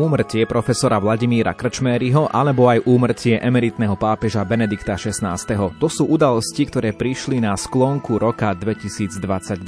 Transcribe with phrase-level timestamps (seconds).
[0.00, 5.36] úmrtie profesora Vladimíra Krčmériho alebo aj úmrtie emeritného pápeža Benedikta XVI.
[5.76, 9.60] To sú udalosti, ktoré prišli na sklonku roka 2022.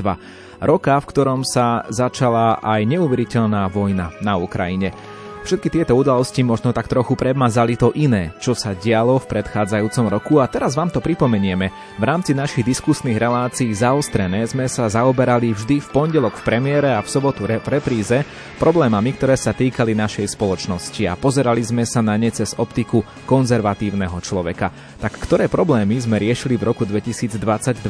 [0.65, 4.97] Roka, v ktorom sa začala aj neuveriteľná vojna na Ukrajine.
[5.43, 10.39] Všetky tieto udalosti možno tak trochu premazali to iné, čo sa dialo v predchádzajúcom roku
[10.39, 11.75] a teraz vám to pripomenieme.
[11.99, 17.03] V rámci našich diskusných relácií zaostrené sme sa zaoberali vždy v pondelok v premiére a
[17.03, 18.23] v sobotu v repríze
[18.63, 24.23] problémami, ktoré sa týkali našej spoločnosti a pozerali sme sa na ne cez optiku konzervatívneho
[24.23, 24.71] človeka.
[25.03, 27.83] Tak ktoré problémy sme riešili v roku 2022?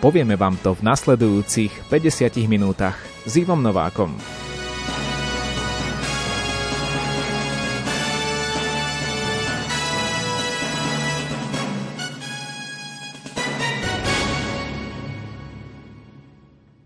[0.00, 2.96] Povieme vám to v nasledujúcich 50 minútach
[3.28, 4.43] s Ivom Novákom.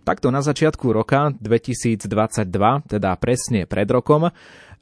[0.08, 2.08] Takto na začiatku roka 2022,
[2.88, 4.32] teda presne pred rokom,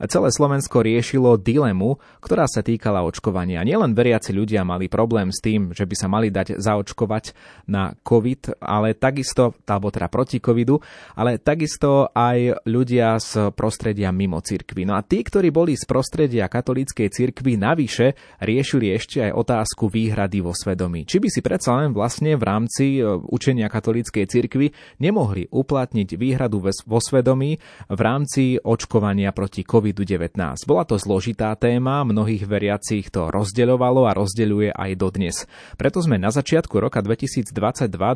[0.05, 3.65] celé Slovensko riešilo dilemu, ktorá sa týkala očkovania.
[3.65, 7.33] Nielen veriaci ľudia mali problém s tým, že by sa mali dať zaočkovať
[7.73, 10.77] na COVID, ale takisto, alebo teda proti COVIDu,
[11.17, 14.85] ale takisto aj ľudia z prostredia mimo cirkvy.
[14.85, 20.43] No a tí, ktorí boli z prostredia katolíckej cirkvy, navyše riešili ešte aj otázku výhrady
[20.43, 21.07] vo svedomí.
[21.07, 26.59] Či by si predsa len vlastne v rámci e, učenia katolíckej cirkvy nemohli uplatniť výhradu
[26.67, 30.67] vo svedomí v rámci očkovania proti COVID COVID-19.
[30.67, 35.47] Bola to zložitá téma, mnohých veriacich to rozdeľovalo a rozdeľuje aj dodnes.
[35.79, 37.55] Preto sme na začiatku roka 2022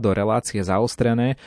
[0.02, 1.38] do relácie zaostrené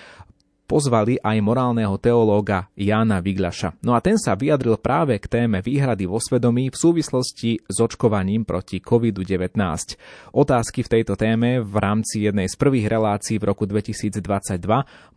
[0.65, 3.77] pozvali aj morálneho teológa Jána Viglaša.
[3.83, 8.47] No a ten sa vyjadril práve k téme výhrady vo svedomí v súvislosti s očkovaním
[8.47, 9.59] proti COVID-19.
[10.33, 14.19] Otázky v tejto téme v rámci jednej z prvých relácií v roku 2022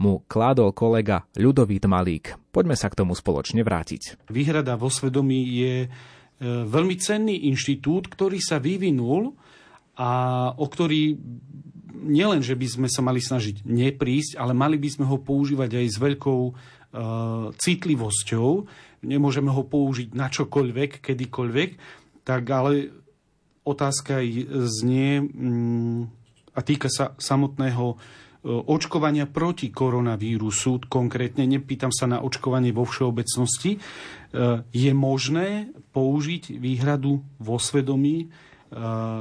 [0.03, 2.37] mu kládol kolega Ľudovít Malík.
[2.51, 4.29] Poďme sa k tomu spoločne vrátiť.
[4.33, 5.89] Výhrada vo svedomí je e,
[6.65, 9.46] veľmi cenný inštitút, ktorý sa vyvinul
[9.97, 10.11] a
[10.53, 11.17] o ktorý
[12.07, 15.87] nielen, že by sme sa mali snažiť neprísť, ale mali by sme ho používať aj
[15.91, 16.55] s veľkou uh,
[17.57, 18.49] citlivosťou.
[19.03, 21.71] Nemôžeme ho použiť na čokoľvek, kedykoľvek,
[22.23, 22.93] tak ale
[23.67, 24.23] otázka
[24.71, 26.07] znie um,
[26.55, 27.99] a týka sa samotného uh,
[28.69, 30.87] očkovania proti koronavírusu.
[30.87, 33.81] Konkrétne nepýtam sa na očkovanie vo všeobecnosti.
[33.81, 38.31] Uh, je možné použiť výhradu vo svedomí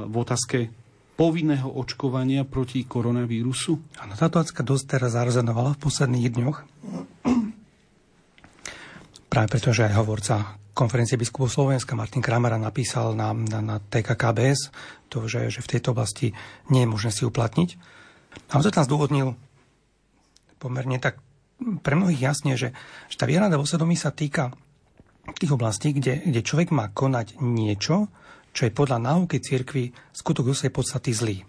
[0.06, 0.70] v otázke
[1.16, 3.72] povinného očkovania proti koronavírusu?
[4.02, 6.56] Áno, táto otázka dosť teraz zarezonovala v posledných dňoch.
[9.32, 10.34] Práve preto, že aj hovorca
[10.76, 14.68] konferencie biskupov Slovenska Martin Kramera napísal na, na, na TKKBS
[15.08, 16.36] to, že, že v tejto oblasti
[16.68, 17.70] nie je možné si uplatniť.
[18.52, 19.32] A on sa tam zdôvodnil
[20.60, 21.16] pomerne tak
[21.80, 22.76] pre mnohých jasne, že,
[23.08, 24.52] že tá výhrada vo svedomí sa týka
[25.40, 28.12] tých oblastí, kde, kde človek má konať niečo,
[28.56, 31.44] čo je podľa náuky cirkvi skutok do podstaty zlý.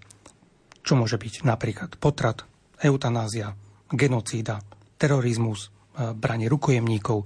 [0.83, 2.43] Čo môže byť napríklad potrat,
[2.83, 3.55] eutanázia,
[3.87, 4.59] genocída,
[4.99, 7.25] terorizmus, e, branie rukojemníkov, e,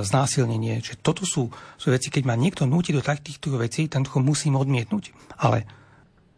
[0.00, 0.80] znásilnenie.
[0.80, 5.36] Čiže toto sú, sú veci, keď ma niekto núti do takýchto vecí, tento musím odmietnúť.
[5.44, 5.68] Ale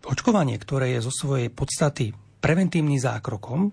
[0.03, 2.11] očkovanie, ktoré je zo svojej podstaty
[2.43, 3.71] preventívnym zákrokom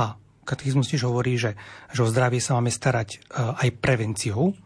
[0.00, 0.16] a
[0.48, 1.60] katechizmus tiež hovorí, že,
[1.92, 4.56] že o zdravie sa máme starať e, aj prevenciou,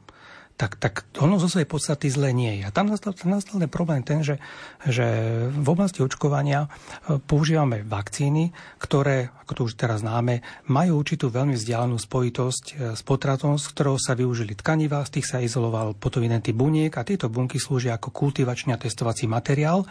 [0.54, 2.70] tak, tak ono zo svojej podstaty zle nie je.
[2.70, 4.38] A tam nastal, tam nastal ten problém ten, že,
[4.86, 5.06] že
[5.50, 11.58] v oblasti očkovania e, používame vakcíny, ktoré, ako to už teraz známe, majú určitú veľmi
[11.58, 16.38] vzdialenú spojitosť e, s potratom, z ktorého sa využili tkaniva, z tých sa izoloval potoviný
[16.38, 19.82] typ buniek a tieto bunky slúžia ako kultivačný a testovací materiál.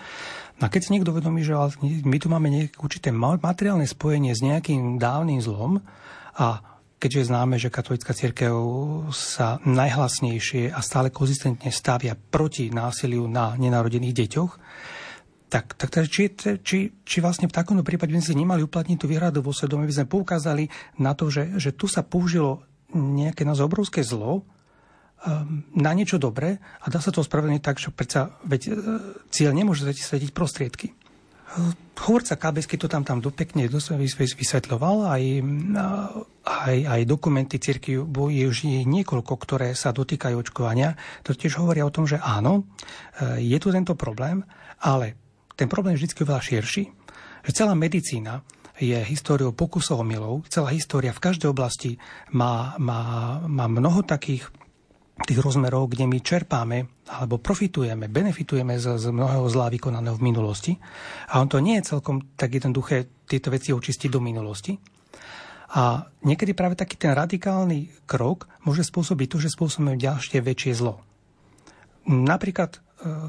[0.59, 4.95] No a keď si niekto vedomí, že my tu máme určité materiálne spojenie s nejakým
[4.95, 5.83] dávnym zlom
[6.39, 6.72] a
[7.03, 8.55] keďže známe, že katolická církev
[9.11, 14.51] sa najhlasnejšie a stále konzistentne stavia proti násiliu na nenarodených deťoch,
[15.51, 16.31] tak, tak teda, či,
[16.63, 19.83] či, či vlastne v takomto prípade by sme si nemali uplatniť tú výhradu vo svedomí,
[19.83, 20.71] by sme poukázali
[21.03, 22.63] na to, že, že tu sa použilo
[22.95, 24.41] nejaké nás obrovské zlo
[25.27, 28.73] um, na niečo dobré a dá sa to spravedlniť tak, že predsa veď, uh,
[29.27, 30.95] cieľ nemôže svetiť prostriedky.
[32.03, 35.23] Hovorca Kábesky to tam, tam pekne vysvetľoval, aj,
[36.43, 40.97] aj, aj dokumenty cirky je už niekoľko, ktoré sa dotýkajú očkovania.
[41.23, 42.65] To tiež hovoria o tom, že áno,
[43.21, 44.41] e, je tu tento problém,
[44.81, 45.15] ale
[45.53, 46.83] ten problém je vždy oveľa širší.
[47.45, 48.41] Že celá medicína
[48.81, 52.01] je históriou pokusov milov, celá história v každej oblasti
[52.33, 54.49] má, má, má mnoho takých
[55.13, 60.73] tých rozmerov, kde my čerpáme alebo profitujeme, benefitujeme z, z mnohého zlá vykonaného v minulosti.
[61.29, 64.73] A on to nie je celkom tak jednoduché tieto veci očistiť do minulosti.
[65.73, 71.01] A niekedy práve taký ten radikálny krok môže spôsobiť to, že spôsobíme ďalšie väčšie zlo.
[72.09, 72.81] Napríklad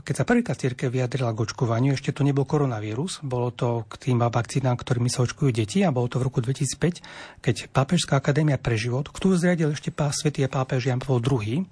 [0.06, 4.22] keď sa prvýkrát církev vyjadrila k očkovaniu, ešte to nebol koronavírus, bolo to k tým
[4.22, 8.78] vakcínám, ktorými sa očkujú deti a bolo to v roku 2005, keď Pápežská akadémia pre
[8.78, 11.66] život, ktorú zriadil ešte pá, svätý pápež Jan Paul II,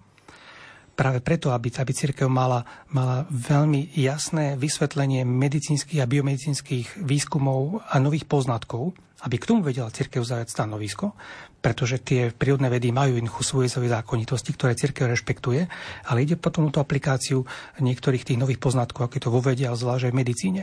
[0.93, 7.97] práve preto, aby, aby církev mala, mala veľmi jasné vysvetlenie medicínskych a biomedicínskych výskumov a
[7.97, 8.93] nových poznatkov,
[9.23, 11.15] aby k tomu vedela církev zaujať stanovisko,
[11.63, 15.71] pretože tie prírodné vedy majú inú svoje zákonitosti, ktoré církev rešpektuje,
[16.11, 17.47] ale ide potom o tú aplikáciu
[17.79, 20.63] niektorých tých nových poznatkov, je to vo vede a zvlášť v medicíne.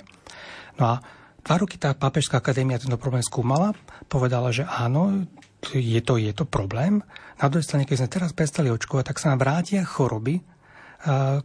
[0.76, 0.96] No a
[1.40, 3.72] dva roky tá pápežská akadémia tento problém skúmala,
[4.12, 5.24] povedala, že áno,
[5.74, 7.04] je to, je to problém.
[7.40, 10.40] Na druhej strane, keď sme teraz prestali očkovať, tak sa nám vrátia choroby,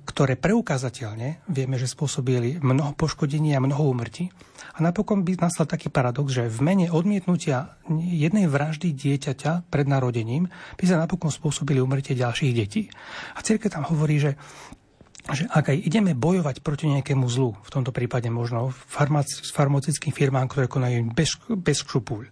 [0.02, 4.26] ktoré preukázateľne vieme, že spôsobili mnoho poškodení a mnoho úmrtí.
[4.74, 10.50] A napokon by nastal taký paradox, že v mene odmietnutia jednej vraždy dieťaťa pred narodením
[10.50, 12.90] by sa napokon spôsobili umrtie ďalších detí.
[13.38, 14.34] A cirke tam hovorí, že
[15.24, 20.68] že ak aj ideme bojovať proti nejakému zlu, v tomto prípade možno farmaceutickým firmám, ktoré
[20.68, 22.28] konajú bez, bez šupúľ,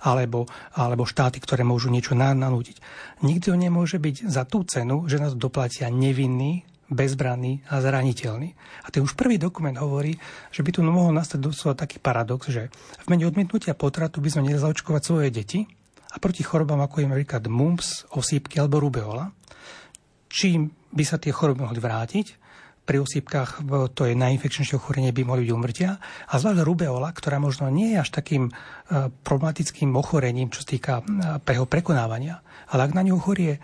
[0.00, 2.76] alebo, alebo štáty, ktoré môžu niečo nanútiť.
[3.24, 8.50] Nikto nemôže byť za tú cenu, že nás doplatia nevinný, bezbranný a zraniteľný.
[8.82, 10.18] A ten už prvý dokument hovorí,
[10.50, 14.50] že by tu mohol nastať doslova taký paradox, že v mene odmietnutia potratu by sme
[14.50, 15.62] nezaočkovať svoje deti
[16.10, 19.30] a proti chorobám ako je napríklad mumps, osýpky alebo rubeola,
[20.26, 22.26] čím by sa tie choroby mohli vrátiť
[22.90, 23.62] pri osýpkach
[23.94, 26.02] to je najinfekčnejšie ochorenie, by mohli byť umrtia.
[26.26, 28.52] A zvlášť rubeola, ktorá možno nie je až takým e,
[29.22, 31.02] problematickým ochorením, čo sa týka e,
[31.38, 32.42] preho prekonávania.
[32.74, 33.60] Ale ak na ňu ochorie e,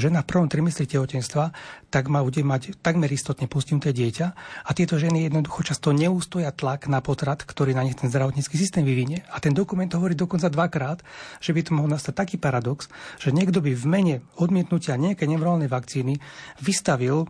[0.00, 1.52] žena v prvom trimestri tehotenstva,
[1.92, 4.26] tak má bude mať takmer istotne postihnuté dieťa
[4.64, 8.88] a tieto ženy jednoducho často neústoja tlak na potrat, ktorý na nich ten zdravotnícky systém
[8.88, 9.20] vyvinie.
[9.36, 11.04] A ten dokument hovorí dokonca dvakrát,
[11.44, 12.88] že by to mohol nastať taký paradox,
[13.20, 16.16] že niekto by v mene odmietnutia nejakej nevrálnej vakcíny
[16.64, 17.28] vystavil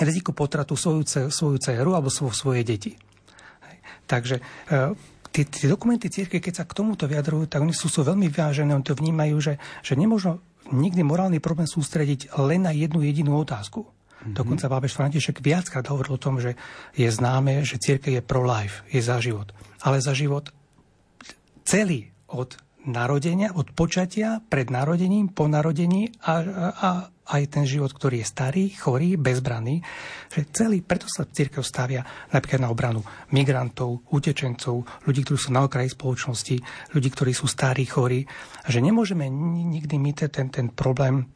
[0.00, 2.94] riziko potratu svoju, svoju dceru alebo svo, svoje deti.
[4.08, 4.42] Takže e,
[5.30, 8.72] tie, tie dokumenty církve, keď sa k tomuto vyjadrujú, tak oni sú, sú veľmi vyvážené,
[8.72, 9.54] oni to vnímajú, že,
[9.84, 10.40] že nemôžno
[10.72, 13.84] nikdy morálny problém sústrediť len na jednu jedinú otázku.
[13.84, 14.34] Mm-hmm.
[14.34, 16.58] Dokonca pápež František viackrát hovoril o tom, že
[16.96, 19.52] je známe, že církev je pro-life, je za život.
[19.84, 20.50] Ale za život
[21.68, 22.56] celý od
[22.88, 26.32] narodenia, od počatia, pred narodením, po narodení a,
[26.72, 26.88] a
[27.28, 29.84] aj ten život, ktorý je starý, chorý, bezbranný,
[30.32, 35.68] že celý, preto sa církev stavia napríklad na obranu migrantov, utečencov, ľudí, ktorí sú na
[35.68, 36.56] okraji spoločnosti,
[36.96, 38.24] ľudí, ktorí sú starí, chorí,
[38.64, 41.28] že nemôžeme nikdy my ten, ten problém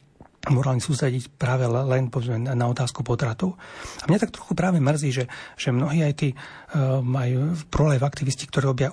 [0.51, 3.55] morálne sústrediť práve len povedzme, na otázku potratov.
[4.03, 5.25] A mňa tak trochu práve mrzí, že,
[5.55, 8.91] že mnohí aj tí uh, majú prolej aktivisti, ktorí robia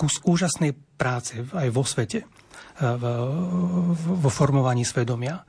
[0.00, 2.24] kus úžasnej práce aj vo svete,
[4.00, 5.44] vo formovaní svedomia.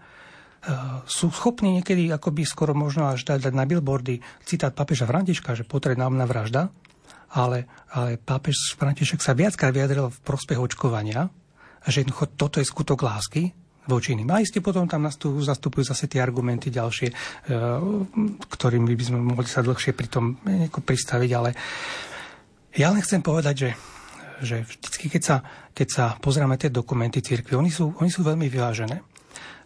[1.10, 6.06] Sú schopní niekedy akoby skoro možno až dať, na billboardy citát pápeža Františka, že potrebná
[6.06, 6.70] vražda,
[7.34, 11.34] ale, ale pápež František sa viackrát vyjadril v prospech očkovania,
[11.88, 13.50] že jednoducho toto je skutok lásky
[13.90, 14.30] voči iným.
[14.30, 17.16] A isté potom tam zastupujú zase tie argumenty ďalšie, e,
[18.54, 20.38] ktorými by sme mohli sa dlhšie pri tom
[20.70, 21.50] pristaviť, ale
[22.78, 23.72] ja len chcem povedať, že
[24.42, 25.38] že vždycky, keď sa,
[25.70, 28.98] keď sa pozrieme tie dokumenty církvy, oni sú, oni sú veľmi vyvážené.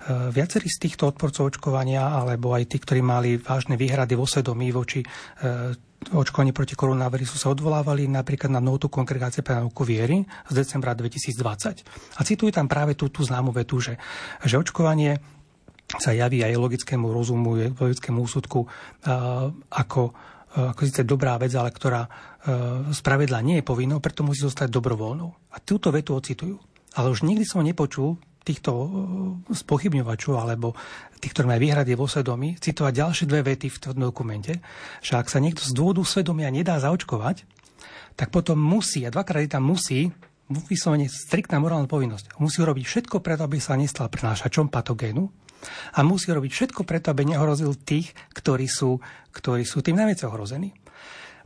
[0.05, 4.69] E, viacerí z týchto odporcov očkovania, alebo aj tí, ktorí mali vážne výhrady vo svedomí
[4.69, 5.07] voči e,
[6.13, 12.17] očkovaní proti koronavírusu, sa odvolávali napríklad na notu kongregácie pre nauku viery z decembra 2020.
[12.17, 13.97] A citujú tam práve tú, tú známu vetu, že,
[14.45, 15.17] že očkovanie
[15.97, 18.65] sa javí aj logickému rozumu, logickému úsudku
[19.69, 20.01] ako
[20.55, 22.07] E, ako síce dobrá vec, ale ktorá
[22.93, 25.29] z pravidla nie je povinnou, preto musí zostať dobrovoľnou.
[25.49, 26.61] A túto vetu ocitujú.
[26.93, 28.87] Ale už nikdy som nepočul týchto e,
[29.49, 30.77] spochybňovačov alebo
[31.17, 34.61] tých, ktorí majú výhrady vo svedomí, citovať ďalšie dve vety v tom dokumente,
[35.01, 37.43] že ak sa niekto z dôvodu svedomia nedá zaočkovať,
[38.13, 40.13] tak potom musí, a dvakrát je tam musí,
[40.69, 42.37] vyslovene striktná morálna povinnosť.
[42.37, 45.25] Musí urobiť všetko preto, aby sa nestal prenášačom patogénu,
[45.97, 49.01] a musí robiť všetko preto, aby nehrozil tých, ktorí sú,
[49.33, 50.77] ktorí sú tým najviac ohrození.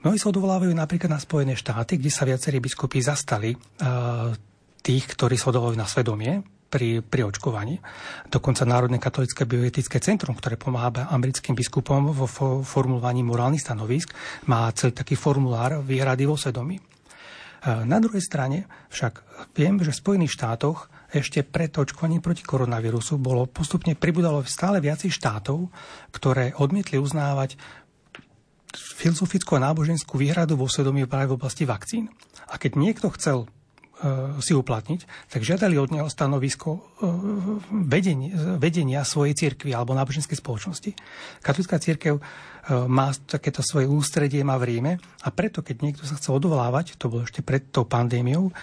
[0.03, 4.31] Mnohí sa odvolávajú napríklad na Spojené štáty, kde sa viacerí biskupy zastali uh,
[4.79, 6.33] tých, ktorí sa odvolávajú na svedomie
[6.69, 7.81] pri, pri očkovaní.
[8.29, 12.29] Dokonca Národné katolické bioetické centrum, ktoré pomáha americkým biskupom vo
[12.61, 14.13] formulovaní morálnych stanovisk,
[14.45, 16.77] má celý taký formulár výhrady vo svedomí.
[17.65, 19.19] Na druhej strane však
[19.51, 25.11] viem, že v Spojených štátoch ešte pred očkovaním proti koronavírusu bolo postupne pribudalo stále viacej
[25.11, 25.67] štátov,
[26.15, 27.59] ktoré odmietli uznávať
[28.71, 32.13] filozofickú a náboženskú výhradu vo svedomí práve v oblasti vakcín.
[32.47, 33.49] A keď niekto chcel
[34.39, 36.95] si uplatniť, tak žiadali od neho stanovisko
[37.69, 40.95] vedenia, vedenia svojej cirkvi alebo náboženskej spoločnosti.
[41.43, 42.15] Katolická církev
[42.87, 44.93] má takéto svoje ústredie, má v Ríme
[45.25, 48.53] a preto, keď niekto sa chcel odvolávať, to bolo ešte pred tou pandémiou,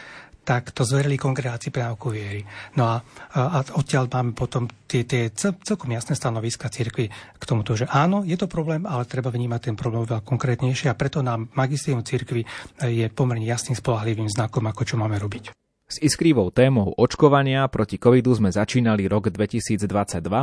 [0.47, 2.47] tak to zverili kongregácii pre náuku viery.
[2.79, 3.03] No a,
[3.35, 8.39] a odtiaľ máme potom tie, tie celkom jasné stanoviska cirkvi k tomuto, že áno, je
[8.39, 12.47] to problém, ale treba vnímať ten problém veľa konkrétnejšie a preto nám magistrium cirkvi
[12.79, 15.66] je pomerne jasným spolahlivým znakom, ako čo máme robiť.
[15.87, 19.87] S iskrivou témou očkovania proti covidu sme začínali rok 2022,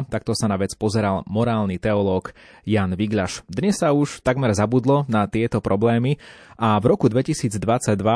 [0.07, 2.31] takto sa na vec pozeral morálny teológ
[2.63, 3.43] Jan Vigľaš.
[3.51, 6.15] Dnes sa už takmer zabudlo na tieto problémy
[6.55, 7.59] a v roku 2022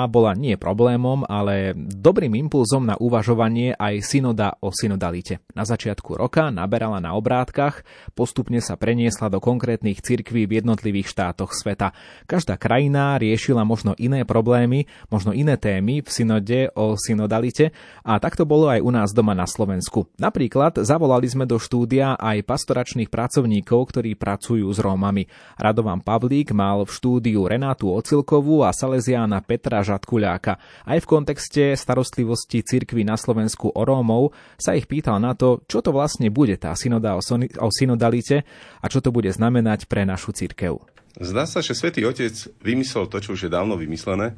[0.08, 5.44] bola nie problémom, ale dobrým impulzom na uvažovanie aj synoda o synodalite.
[5.52, 7.84] Na začiatku roka naberala na obrátkach,
[8.16, 11.92] postupne sa preniesla do konkrétnych cirkví v jednotlivých štátoch sveta.
[12.24, 18.38] Každá krajina riešila možno iné problémy, možno iné témy v synode o synodalite a tak
[18.38, 20.06] to bolo aj u nás doma na Slovensku.
[20.22, 25.26] Napríklad zavolali sme do štúdia aj pastoračných pracovníkov, ktorí pracujú s Rómami.
[25.58, 30.60] Radovan Pavlík mal v štúdiu Renátu Ocilko Štúrkovú a Salesiána Petra Žatkuľáka.
[30.84, 35.80] Aj v kontexte starostlivosti cirkvy na Slovensku o Rómov sa ich pýtal na to, čo
[35.80, 38.44] to vlastne bude tá synoda o, o synodalite
[38.84, 40.84] a čo to bude znamenať pre našu cirkev.
[41.16, 44.36] Zdá sa, že svätý Otec vymyslel to, čo už je dávno vymyslené,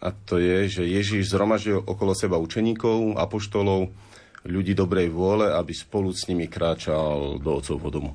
[0.00, 3.92] a to je, že Ježíš zhromaždil okolo seba učeníkov, apoštolov,
[4.48, 8.12] ľudí dobrej vôle, aby spolu s nimi kráčal do Otcovho domu.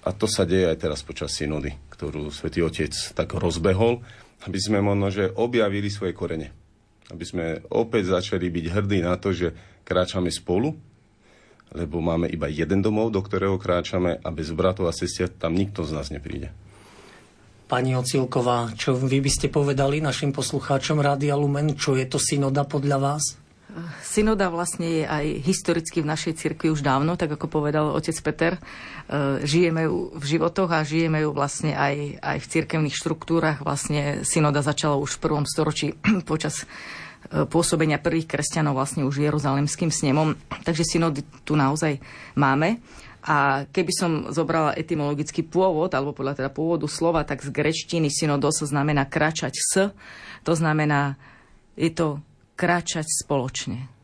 [0.00, 4.00] A to sa deje aj teraz počas synody, ktorú svätý Otec tak rozbehol
[4.48, 6.48] aby sme možno, že objavili svoje korene.
[7.12, 9.52] Aby sme opäť začali byť hrdí na to, že
[9.84, 10.72] kráčame spolu,
[11.74, 15.84] lebo máme iba jeden domov, do ktorého kráčame a bez bratov a sestier tam nikto
[15.84, 16.54] z nás nepríde.
[17.70, 22.66] Pani Ocilková, čo vy by ste povedali našim poslucháčom Rádia Lumen, čo je to synoda
[22.66, 23.38] podľa vás?
[24.02, 28.52] Synoda vlastne je aj historicky v našej cirkvi už dávno, tak ako povedal otec Peter.
[28.58, 28.60] E,
[29.46, 33.62] žijeme ju v životoch a žijeme ju vlastne aj, aj v cirkevných štruktúrach.
[33.62, 35.94] Vlastne synoda začala už v prvom storočí
[36.30, 36.66] počas
[37.30, 40.34] e, pôsobenia prvých kresťanov vlastne už Jeruzalemským snemom.
[40.66, 42.02] Takže synody tu naozaj
[42.34, 42.82] máme.
[43.20, 48.64] A keby som zobrala etymologický pôvod, alebo podľa teda pôvodu slova, tak z grečtiny synodos
[48.64, 49.72] znamená kračať s.
[50.48, 51.20] To znamená,
[51.76, 52.24] je to
[52.56, 53.99] kráčať spoločne.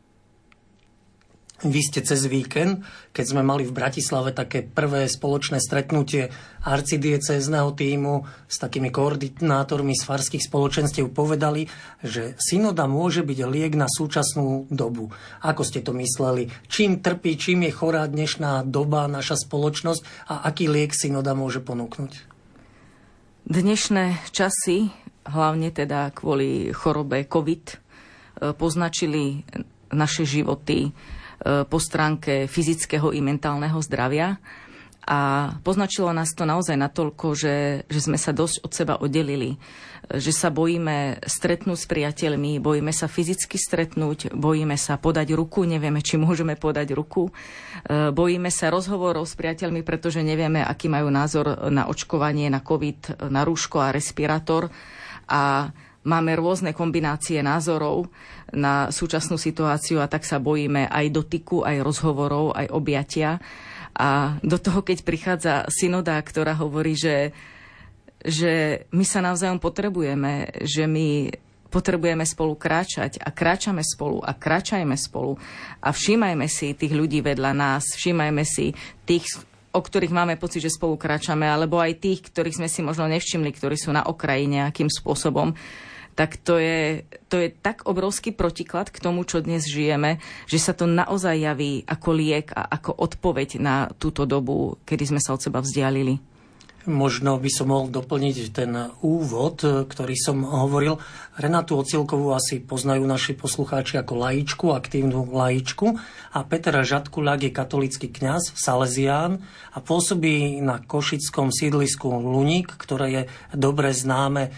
[1.64, 2.84] Vy ste cez víkend,
[3.16, 6.28] keď sme mali v Bratislave také prvé spoločné stretnutie
[6.60, 11.64] arcidiecézneho týmu s takými koordinátormi z farských spoločenstiev povedali,
[12.04, 15.08] že synoda môže byť liek na súčasnú dobu.
[15.40, 16.52] Ako ste to mysleli?
[16.68, 22.36] Čím trpí, čím je chorá dnešná doba, naša spoločnosť a aký liek synoda môže ponúknuť?
[23.48, 24.92] Dnešné časy,
[25.24, 27.86] hlavne teda kvôli chorobe COVID,
[28.36, 29.48] E, poznačili
[29.92, 30.92] naše životy
[31.68, 34.38] po stránke fyzického i mentálneho zdravia.
[35.06, 39.54] A poznačilo nás to naozaj natoľko, že, že sme sa dosť od seba oddelili.
[39.54, 39.58] E,
[40.18, 46.02] že sa bojíme stretnúť s priateľmi, bojíme sa fyzicky stretnúť, bojíme sa podať ruku, nevieme,
[46.02, 47.30] či môžeme podať ruku.
[47.90, 53.46] Bojíme sa rozhovorov s priateľmi, pretože nevieme, aký majú názor na očkovanie, na COVID, na
[53.46, 54.70] rúško a respirátor.
[55.30, 55.70] A
[56.06, 58.06] máme rôzne kombinácie názorov
[58.54, 63.42] na súčasnú situáciu a tak sa bojíme aj dotyku, aj rozhovorov, aj objatia.
[63.98, 67.34] A do toho, keď prichádza synoda, ktorá hovorí, že,
[68.22, 71.32] že my sa navzájom potrebujeme, že my
[71.66, 75.34] potrebujeme spolu kráčať a kráčame spolu a kráčajme spolu
[75.82, 78.72] a všímajme si tých ľudí vedľa nás, všímajme si
[79.02, 79.26] tých,
[79.74, 83.50] o ktorých máme pocit, že spolu kráčame, alebo aj tých, ktorých sme si možno nevšimli,
[83.50, 85.52] ktorí sú na okraji nejakým spôsobom
[86.16, 90.18] tak to je, to je tak obrovský protiklad k tomu, čo dnes žijeme,
[90.48, 95.20] že sa to naozaj javí ako liek a ako odpoveď na túto dobu, kedy sme
[95.20, 96.16] sa od seba vzdialili.
[96.86, 98.70] Možno by som mohol doplniť ten
[99.02, 99.58] úvod,
[99.90, 101.02] ktorý som hovoril.
[101.34, 105.98] Renatu Ocilkovú asi poznajú naši poslucháči ako laičku, aktívnu laičku.
[106.30, 109.42] A Peter Žatkulák je katolický kňaz, Salesián
[109.74, 114.54] a pôsobí na košickom sídlisku Luník, ktoré je dobre známe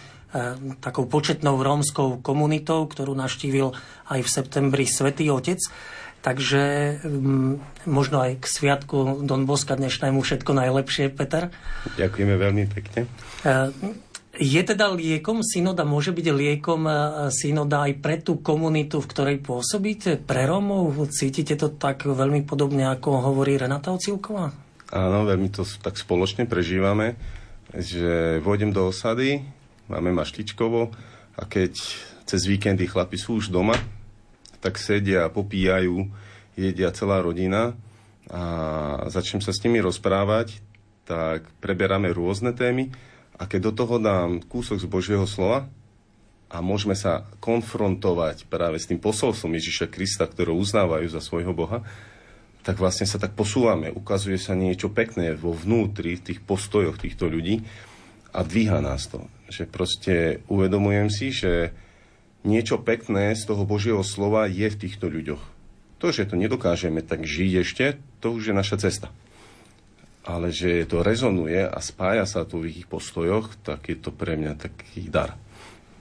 [0.85, 3.73] takou početnou rómskou komunitou, ktorú naštívil
[4.13, 5.61] aj v septembri Svetý Otec.
[6.19, 6.99] Takže
[7.87, 11.55] možno aj k sviatku Don Boska dnešnému všetko najlepšie, Peter.
[11.95, 13.07] Ďakujeme veľmi pekne.
[13.47, 13.71] E,
[14.35, 16.93] je teda liekom, synoda môže byť liekom e,
[17.31, 21.07] synoda aj pre tú komunitu, v ktorej pôsobíte, pre Rómov?
[21.07, 24.51] Cítite to tak veľmi podobne, ako hovorí Renata Ocilková?
[24.91, 27.15] Áno, veľmi to tak spoločne prežívame,
[27.71, 29.47] že vôjdem do osady,
[29.89, 30.93] máme maštičkovo
[31.37, 31.73] a keď
[32.29, 33.75] cez víkendy chlapi sú už doma,
[34.61, 36.09] tak sedia popíjajú,
[36.59, 37.73] jedia celá rodina
[38.29, 38.43] a
[39.09, 40.61] začnem sa s nimi rozprávať,
[41.09, 42.93] tak preberáme rôzne témy
[43.41, 45.71] a keď do toho dám kúsok z Božieho slova
[46.53, 51.81] a môžeme sa konfrontovať práve s tým posolstvom Ježiša Krista, ktoré uznávajú za svojho Boha,
[52.67, 53.89] tak vlastne sa tak posúvame.
[53.89, 57.65] Ukazuje sa niečo pekné vo vnútri tých postojoch týchto ľudí
[58.37, 59.25] a dvíha nás to.
[59.49, 60.15] Že proste
[60.53, 61.73] uvedomujem si, že
[62.45, 65.43] niečo pekné z toho Božieho slova je v týchto ľuďoch.
[65.99, 69.09] To, že to nedokážeme tak žiť ešte, to už je naša cesta.
[70.23, 74.37] Ale že to rezonuje a spája sa to v ich postojoch, tak je to pre
[74.39, 75.35] mňa taký dar.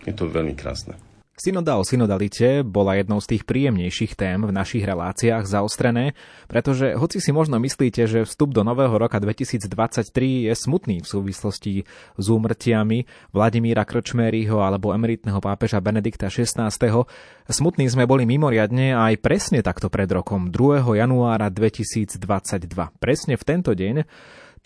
[0.05, 1.06] Je to veľmi krásne.
[1.37, 6.17] Synoda o synodalite bola jednou z tých príjemnejších tém v našich reláciách zaostrené,
[6.49, 9.69] pretože hoci si možno myslíte, že vstup do nového roka 2023
[10.49, 11.73] je smutný v súvislosti
[12.17, 13.05] s úmrtiami
[13.37, 16.73] Vladimíra Krčmeryho alebo emeritného pápeža Benedikta XVI.
[17.45, 20.97] Smutní sme boli mimoriadne aj presne takto pred rokom, 2.
[20.97, 22.17] januára 2022.
[22.97, 23.95] Presne v tento deň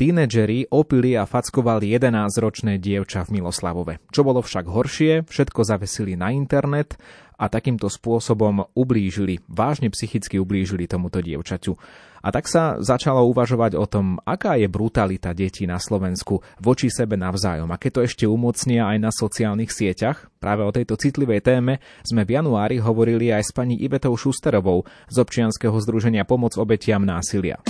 [0.02, 4.02] Tínedžeri opili a fackovali 11-ročné dievča v Miloslavove.
[4.10, 6.98] Čo bolo však horšie, všetko zavesili na internet
[7.38, 11.78] a takýmto spôsobom ublížili, vážne psychicky ublížili tomuto dievčaťu.
[12.26, 17.14] A tak sa začalo uvažovať o tom, aká je brutalita detí na Slovensku voči sebe
[17.14, 17.70] navzájom.
[17.70, 22.26] A keď to ešte umocnia aj na sociálnych sieťach, práve o tejto citlivej téme sme
[22.26, 24.82] v januári hovorili aj s pani Ivetou Šusterovou
[25.14, 27.62] z občianskeho združenia Pomoc obetiam násilia.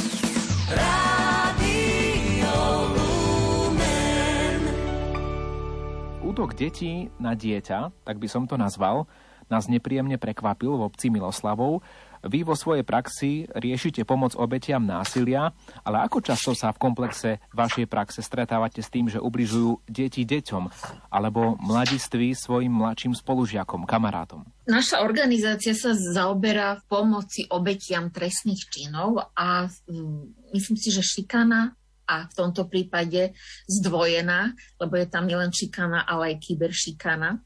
[6.51, 9.07] Útok detí na dieťa, tak by som to nazval,
[9.47, 11.79] nás nepríjemne prekvapil v obci Miloslavov.
[12.27, 15.55] Vy vo svojej praxi riešite pomoc obetiam násilia,
[15.87, 20.63] ale ako často sa v komplexe vašej praxe stretávate s tým, že ubližujú deti deťom
[21.07, 24.43] alebo mladiství svojim mladším spolužiakom, kamarátom?
[24.67, 31.79] Naša organizácia sa zaoberá v pomoci obetiam trestných činov a mm, myslím si, že šikana
[32.11, 33.31] a v tomto prípade
[33.71, 34.51] zdvojená,
[34.83, 37.39] lebo je tam nielen šikana, ale aj kyberšikana,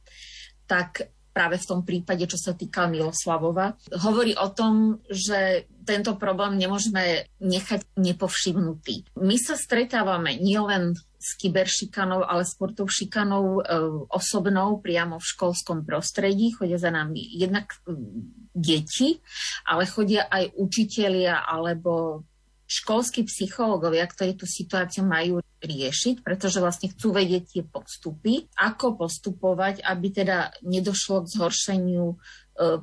[0.65, 3.75] tak práve v tom prípade, čo sa týka Miloslavova,
[4.07, 9.19] hovorí o tom, že tento problém nemôžeme nechať nepovšimnutý.
[9.19, 13.61] My sa stretávame nielen s kyberšikanou, ale s sportou šikanou e,
[14.13, 16.55] osobnou priamo v školskom prostredí.
[16.55, 17.75] Chodia za nami jednak
[18.55, 19.19] deti,
[19.67, 22.23] ale chodia aj učitelia alebo
[22.65, 29.85] školskí psychológovia, ktorí tú situáciu majú riešiť, pretože vlastne chcú vedieť tie postupy, ako postupovať,
[29.85, 32.15] aby teda nedošlo k zhoršeniu e,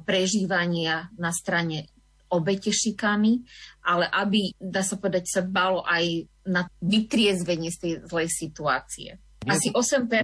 [0.06, 1.90] prežívania na strane
[2.32, 3.44] obete šikany,
[3.84, 9.20] ale aby, dá sa povedať, sa balo aj na vytriezvenie z tej zlej situácie.
[9.44, 10.16] Asi 8%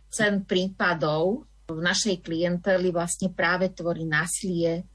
[0.49, 4.89] prípadov v našej klienteli vlastne práve tvorí násilie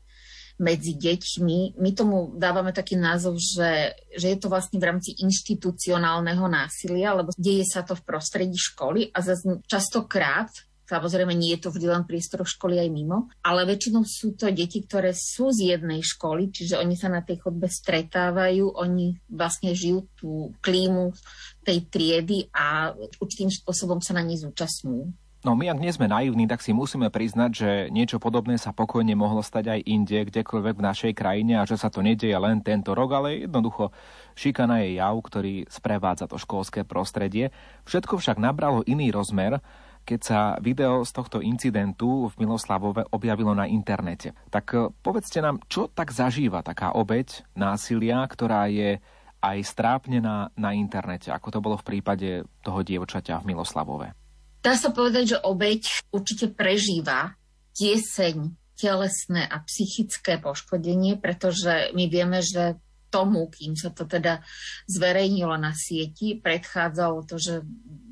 [0.64, 1.76] medzi deťmi.
[1.76, 7.36] My tomu dávame taký názov, že, že je to vlastne v rámci inštitucionálneho násilia, lebo
[7.36, 10.48] deje sa to v prostredí školy a zase častokrát
[10.84, 14.84] Samozrejme, nie je to vždy len priestor školy aj mimo, ale väčšinou sú to deti,
[14.84, 20.12] ktoré sú z jednej školy, čiže oni sa na tej chodbe stretávajú, oni vlastne žijú
[20.20, 21.16] tú klímu
[21.64, 25.23] tej triedy a určitým spôsobom sa na nej zúčastňujú.
[25.44, 29.12] No my, ak nie sme naivní, tak si musíme priznať, že niečo podobné sa pokojne
[29.12, 32.96] mohlo stať aj inde, kdekoľvek v našej krajine a že sa to nedieje len tento
[32.96, 33.92] rok, ale jednoducho
[34.40, 37.52] šikana je jav, ktorý sprevádza to školské prostredie.
[37.84, 39.60] Všetko však nabralo iný rozmer,
[40.08, 44.32] keď sa video z tohto incidentu v Miloslavove objavilo na internete.
[44.48, 49.04] Tak eh, povedzte nám, čo tak zažíva taká obeď násilia, ktorá je
[49.44, 54.23] aj strápnená na internete, ako to bolo v prípade toho dievčaťa v Miloslavove.
[54.64, 57.36] Dá sa povedať, že obeď určite prežíva
[57.76, 62.80] tieseň telesné a psychické poškodenie, pretože my vieme, že
[63.12, 64.42] tomu, kým sa to teda
[64.90, 67.62] zverejnilo na sieti, predchádzalo to, že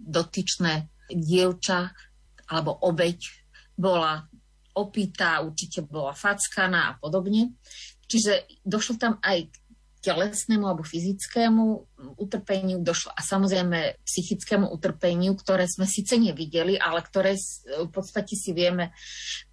[0.06, 1.90] dotyčné dievča
[2.52, 3.18] alebo obeď
[3.74, 4.28] bola
[4.78, 7.56] opýtá, určite bola fackaná a podobne.
[8.06, 9.56] Čiže došlo tam aj k
[10.02, 11.64] telesnému alebo fyzickému
[12.18, 13.14] utrpeniu došlo.
[13.14, 18.92] A samozrejme psychickému utrpeniu, ktoré sme síce nevideli, ale ktoré v podstate si vieme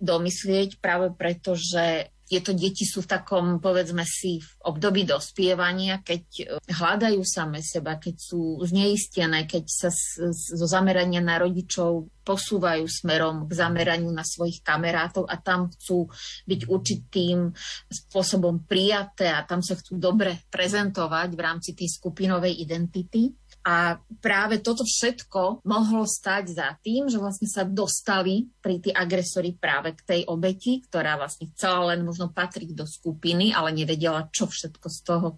[0.01, 6.23] domyslieť práve preto, že tieto deti sú v takom, povedzme si, v období dospievania, keď
[6.37, 9.89] e, hľadajú same seba, keď sú zneistené, keď sa
[10.29, 16.13] zo zamerania na rodičov posúvajú smerom k zameraniu na svojich kamerátov a tam chcú
[16.45, 17.49] byť určitým
[17.89, 23.33] spôsobom prijaté a tam sa chcú dobre prezentovať v rámci tej skupinovej identity
[23.67, 29.59] A práve toto všetko mohlo stať za tým, že vlastne sa dostali pri tí agresori
[29.59, 34.49] práve k tej obeti, ktorá vlastne chcela len možno patriť do skupiny, ale nevedela, čo
[34.49, 35.37] všetko z toho e,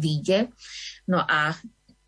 [0.00, 0.50] vyjde.
[1.06, 1.54] No a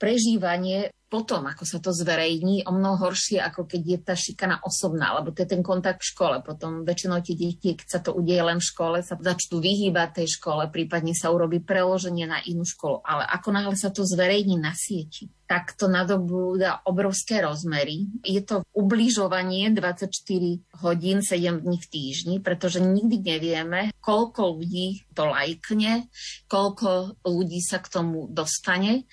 [0.01, 5.19] prežívanie potom, ako sa to zverejní, o mnoho horšie, ako keď je tá šikana osobná,
[5.19, 6.39] lebo to je ten kontakt v škole.
[6.47, 10.39] Potom väčšinou tie deti, keď sa to udeje len v škole, sa začnú vyhýbať tej
[10.39, 13.03] škole, prípadne sa urobí preloženie na inú školu.
[13.03, 18.07] Ale ako náhle sa to zverejní na sieti, tak to nadobúda obrovské rozmery.
[18.23, 20.15] Je to ubližovanie 24
[20.79, 26.07] hodín, 7 dní v týždni, pretože nikdy nevieme, koľko ľudí to lajkne,
[26.47, 29.11] koľko ľudí sa k tomu dostane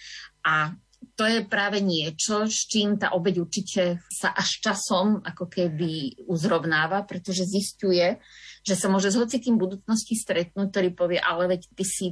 [0.47, 0.71] a
[1.17, 7.03] to je práve niečo, s čím tá obeď určite sa až časom ako keby uzrovnáva,
[7.03, 8.21] pretože zistuje,
[8.61, 12.07] že sa môže s hocikým budúcnosti stretnúť, ktorý povie, ale veď ty si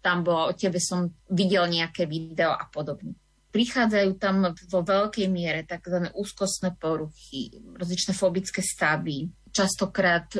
[0.00, 3.12] tam bola, o tebe som videl nejaké video a podobne.
[3.52, 6.12] Prichádzajú tam vo veľkej miere tzv.
[6.16, 10.32] úzkostné poruchy, rozličné fobické stavy, častokrát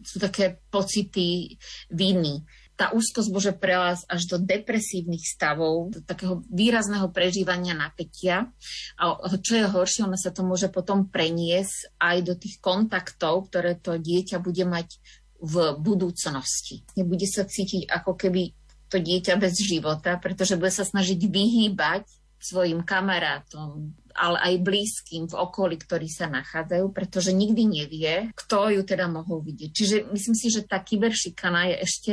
[0.00, 1.56] sú také pocity
[1.92, 2.40] viny,
[2.80, 8.48] tá úzkosť môže prelásť až do depresívnych stavov, do takého výrazného prežívania napätia.
[8.96, 13.76] A čo je horšie, ono sa to môže potom preniesť aj do tých kontaktov, ktoré
[13.76, 14.96] to dieťa bude mať
[15.44, 16.88] v budúcnosti.
[16.96, 18.56] Nebude sa cítiť ako keby
[18.88, 22.08] to dieťa bez života, pretože bude sa snažiť vyhýbať
[22.40, 28.82] svojim kamarátom, ale aj blízkym v okolí, ktorí sa nachádzajú, pretože nikdy nevie, kto ju
[28.82, 29.70] teda mohol vidieť.
[29.70, 32.12] Čiže myslím si, že tá kyberšikana je ešte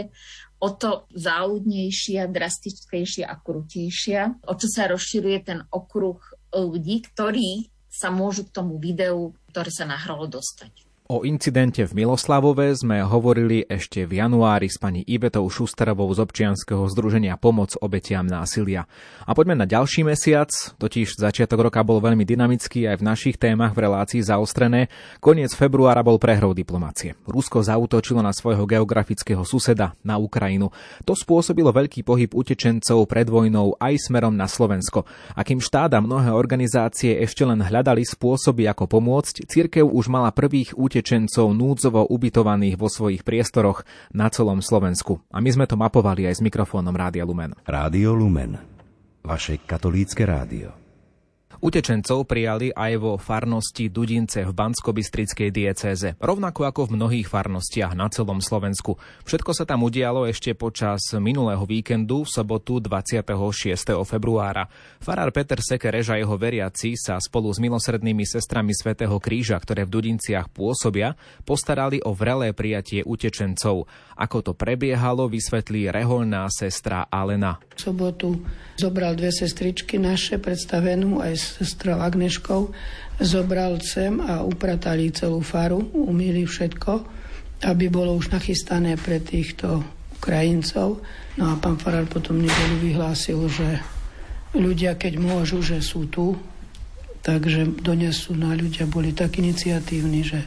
[0.57, 6.17] o to záľudnejšia, drastickejšia a krutejšia, o čo sa rozširuje ten okruh
[6.53, 10.86] ľudí, ktorí sa môžu k tomu videu, ktoré sa nahralo, dostať.
[11.07, 16.83] O incidente v Miloslavove sme hovorili ešte v januári s pani Ivetou Šusterovou z občianskeho
[16.91, 18.91] združenia Pomoc obetiam násilia.
[19.23, 23.71] A poďme na ďalší mesiac, totiž začiatok roka bol veľmi dynamický aj v našich témach
[23.71, 24.91] v relácii zaostrené.
[25.23, 27.15] Koniec februára bol prehrou diplomácie.
[27.23, 30.75] Rusko zautočilo na svojho geografického suseda, na Ukrajinu.
[31.07, 35.07] To spôsobilo veľký pohyb utečencov pred vojnou aj smerom na Slovensko.
[35.39, 40.75] A kým štát mnohé organizácie ešte len hľadali spôsoby, ako pomôcť, cirkev už mala prvých
[40.75, 45.21] utečencov utečencov núdzovo ubytovaných vo svojich priestoroch na celom Slovensku.
[45.29, 47.53] A my sme to mapovali aj s mikrofónom Rádia Lumen.
[47.69, 48.57] Rádio Lumen.
[49.21, 50.86] Vaše katolícke rádio.
[51.57, 58.05] Utečencov prijali aj vo farnosti Dudince v Bansko-Bystrickej diecéze, rovnako ako v mnohých farnostiach na
[58.13, 58.93] celom Slovensku.
[59.25, 63.25] Všetko sa tam udialo ešte počas minulého víkendu v sobotu 26.
[64.05, 64.69] februára.
[65.01, 69.97] Farár Peter Sekereš a jeho veriaci sa spolu s milosrdnými sestrami Svetého kríža, ktoré v
[69.97, 73.89] Dudinciach pôsobia, postarali o vrelé prijatie utečencov.
[74.13, 77.57] Ako to prebiehalo, vysvetlí reholná sestra Alena.
[77.73, 78.45] V sobotu
[78.77, 82.75] zobral dve sestričky naše, predstavenú aj sestrou Agneškou,
[83.23, 86.91] zobral sem a upratali celú faru, umýli všetko,
[87.65, 89.81] aby bolo už nachystané pre týchto
[90.17, 91.01] Ukrajincov.
[91.37, 93.81] No a pán Farar potom nedelu vyhlásil, že
[94.53, 96.37] ľudia, keď môžu, že sú tu,
[97.25, 100.39] takže donesú na ľudia, boli tak iniciatívni, že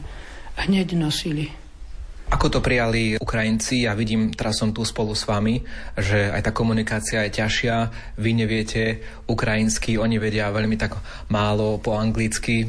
[0.67, 1.60] hneď nosili
[2.31, 3.83] ako to prijali Ukrajinci?
[3.83, 5.61] Ja vidím, teraz som tu spolu s vami,
[5.99, 7.75] že aj tá komunikácia je ťažšia.
[8.15, 10.95] Vy neviete ukrajinsky, oni vedia veľmi tak
[11.27, 12.65] málo po anglicky.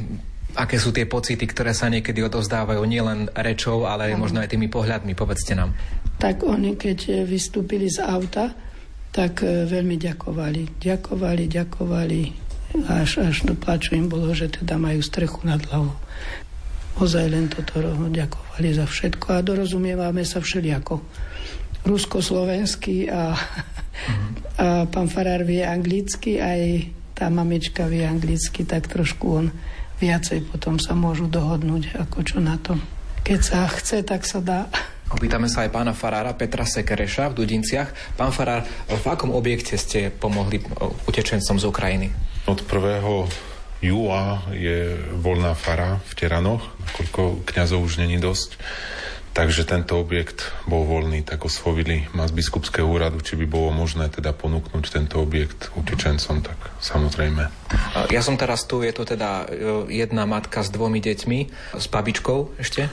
[0.53, 4.69] Aké sú tie pocity, ktoré sa niekedy odovzdávajú nielen rečou, ale aj možno aj tými
[4.69, 5.17] pohľadmi?
[5.17, 5.73] Povedzte nám.
[6.21, 8.53] Tak oni, keď vystúpili z auta,
[9.13, 10.77] tak e, veľmi ďakovali.
[10.77, 12.21] Ďakovali, ďakovali.
[12.89, 15.97] Až, až do plaču im bolo, že teda majú strechu nad hlavou.
[17.01, 17.81] Ozaj len toto
[18.13, 21.01] ďakovali za všetko a dorozumievame sa všelijako.
[21.83, 23.35] Rusko-slovenský a,
[24.61, 29.47] a pán Farár vie anglicky, aj tá mamička vie anglicky, tak trošku on
[30.03, 32.75] viacej potom sa môžu dohodnúť, ako čo na to.
[33.23, 34.67] Keď sa chce, tak sa dá.
[35.13, 38.19] Opýtame sa aj pána Farára Petra Sekereša v Dudinciach.
[38.19, 40.59] Pán Farár, v akom objekte ste pomohli
[41.07, 42.09] utečencom z Ukrajiny?
[42.49, 43.29] Od prvého
[43.83, 46.63] júla je voľná fara v Teranoch,
[46.95, 48.57] koľko kňazov už není dosť.
[49.33, 54.13] Takže tento objekt bol voľný, tak oslovili ma z biskupského úradu, či by bolo možné
[54.13, 57.49] teda ponúknuť tento objekt utečencom, tak samozrejme.
[58.13, 61.39] Ja som teraz tu, je to teda e, jedna matka s dvomi deťmi,
[61.81, 62.93] s babičkou ešte?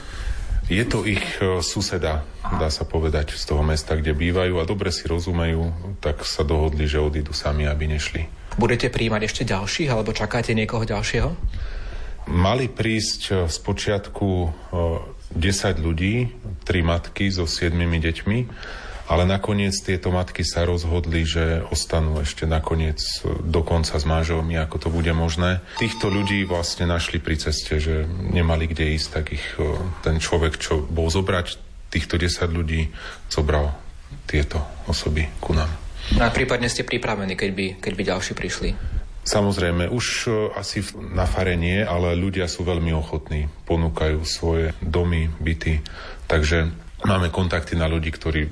[0.72, 4.96] Je to ich e, suseda, dá sa povedať, z toho mesta, kde bývajú a dobre
[4.96, 8.39] si rozumejú, tak sa dohodli, že odídu sami, aby nešli.
[8.60, 11.32] Budete príjmať ešte ďalších, alebo čakáte niekoho ďalšieho?
[12.28, 14.30] Mali prísť eh, z počiatku
[14.76, 16.28] 10 eh, ľudí,
[16.68, 18.40] tri matky so 7 deťmi,
[19.10, 23.02] Ale nakoniec tieto matky sa rozhodli, že ostanú ešte nakoniec
[23.42, 25.66] dokonca s manželmi, ako to bude možné.
[25.82, 29.46] Týchto ľudí vlastne našli pri ceste, že nemali kde ísť, tak ich
[30.06, 31.58] ten človek, čo bol zobrať
[31.90, 32.94] týchto 10 ľudí,
[33.34, 33.74] zobral
[34.30, 35.89] tieto osoby ku nám.
[36.18, 38.70] No a prípadne ste pripravení, keď by, keď by ďalší prišli?
[39.30, 40.82] Samozrejme, už asi
[41.14, 45.86] na fare nie, ale ľudia sú veľmi ochotní, ponúkajú svoje domy, byty,
[46.26, 46.74] takže
[47.06, 48.50] máme kontakty na ľudí, ktorí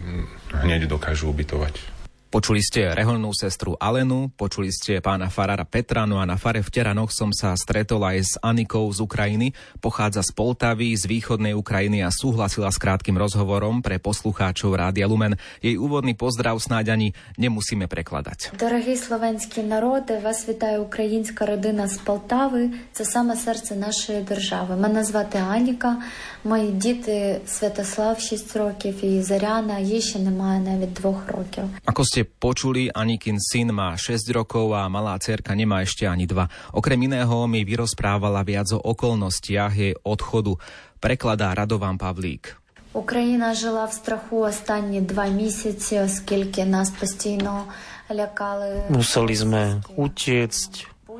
[0.61, 1.96] hneď dokážu ubytovať.
[2.32, 6.72] Počuli ste reholnú sestru Alenu, počuli ste pána farára Petra, no a na fare v
[6.72, 9.52] Teranoch som sa stretol aj s Anikou z Ukrajiny.
[9.84, 15.36] Pochádza z Poltavy, z východnej Ukrajiny a súhlasila s krátkým rozhovorom pre poslucháčov Rádia Lumen.
[15.60, 18.56] Jej úvodný pozdrav snáď ani nemusíme prekladať.
[18.56, 22.72] Дорогі slovenský народи, вас вітає українська родина з Полтави.
[22.96, 24.80] Це саме серце нашої держави.
[24.80, 26.00] Мене звати Аніка,
[26.48, 31.68] мої діти Святослав 6 років і Заряна, їй ще немає навіть двох років.
[31.84, 36.48] Ako ste počuli, Anikin syn má 6 rokov a malá cerka nemá ešte ani dva.
[36.72, 40.56] Okrem iného mi vyrozprávala viac o okolnostiach jej odchodu.
[40.98, 42.62] Prekladá Radovan Pavlík.
[42.92, 47.64] Україна жила в страху останні два місяці, оскільки нас постійно
[48.10, 48.84] лякали.
[48.92, 50.72] Museli sme utiecť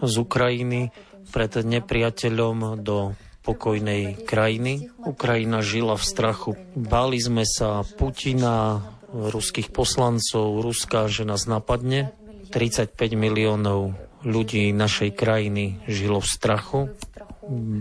[0.02, 0.92] z Ukrajiny
[1.32, 4.92] pred nepriateľom do pokojnej krajiny.
[5.02, 6.52] Ukrajina žila v strachu.
[6.76, 8.84] Báli sme sa Putina,
[9.17, 12.13] ruských poslancov, Ruska, že nás napadne.
[12.47, 16.81] 35 miliónov ľudí našej krajiny žilo v strachu.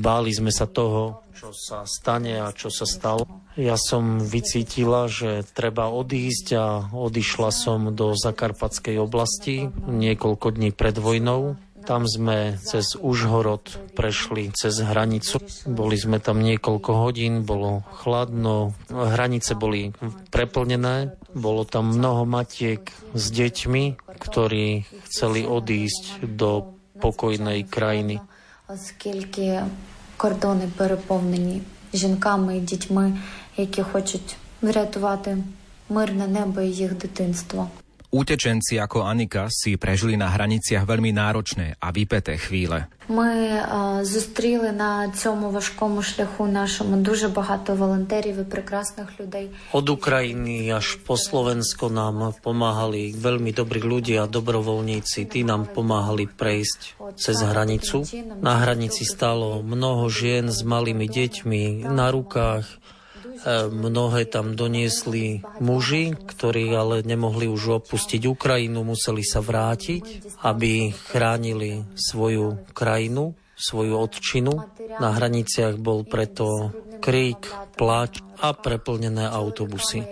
[0.02, 3.26] Báli sme sa toho, čo sa stane a čo sa stalo.
[3.56, 10.96] Ja som vycítila, že treba odísť a odišla som do Zakarpatskej oblasti niekoľko dní pred
[11.00, 11.56] vojnou.
[11.86, 15.38] Tam sme cez Užhorod prešli cez hranicu.
[15.70, 19.94] Boli sme tam niekoľko hodín, bolo chladno, hranice boli
[20.34, 28.18] preplnené, bolo tam mnoho matiek s deťmi, ktorí chceli odísť do pokojnej krajiny.
[28.68, 29.62] Оскільки
[30.16, 31.62] кордони переповнені
[31.94, 33.18] жінками і дітьми,
[33.56, 35.38] які хочуть врятувати
[35.88, 37.70] мирне небо і їх дитинство.
[38.11, 42.91] Utečenci ako Anika si prežili na hraniciach veľmi náročné a vypeté chvíle.
[43.07, 49.49] Ми а, зустріли на цьому важкому шляху нашому дуже багато волонтерів і прекрасних людей.
[49.71, 55.31] Od Ukrajiny až po Slovensko nám pomáhali veľmi dobrí ľudia, dobrovoľníci.
[55.31, 56.79] Tí nám pomáhali prejsť
[57.15, 58.03] cez hranicu.
[58.43, 62.67] Na hranici stalo mnoho žien s malými deťmi na rukách.
[63.70, 71.86] Mnohé tam doniesli muži, ktorí ale nemohli už opustiť Ukrajinu, museli sa vrátiť, aby chránili
[71.94, 74.66] svoju krajinu, svoju odčinu.
[74.98, 77.46] Na hraniciach bol preto krík,
[77.78, 80.02] pláč a preplnené autobusy.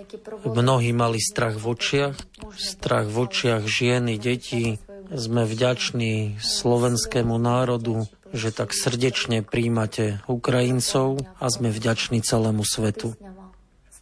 [0.46, 2.14] Mnohí mali strach v očiach,
[2.54, 4.78] strach v očiach žien detí.
[5.10, 13.14] Sme vďační slovenskému národu, že tak srdečne príjmate Ukrajincov a sme vďační celému svetu.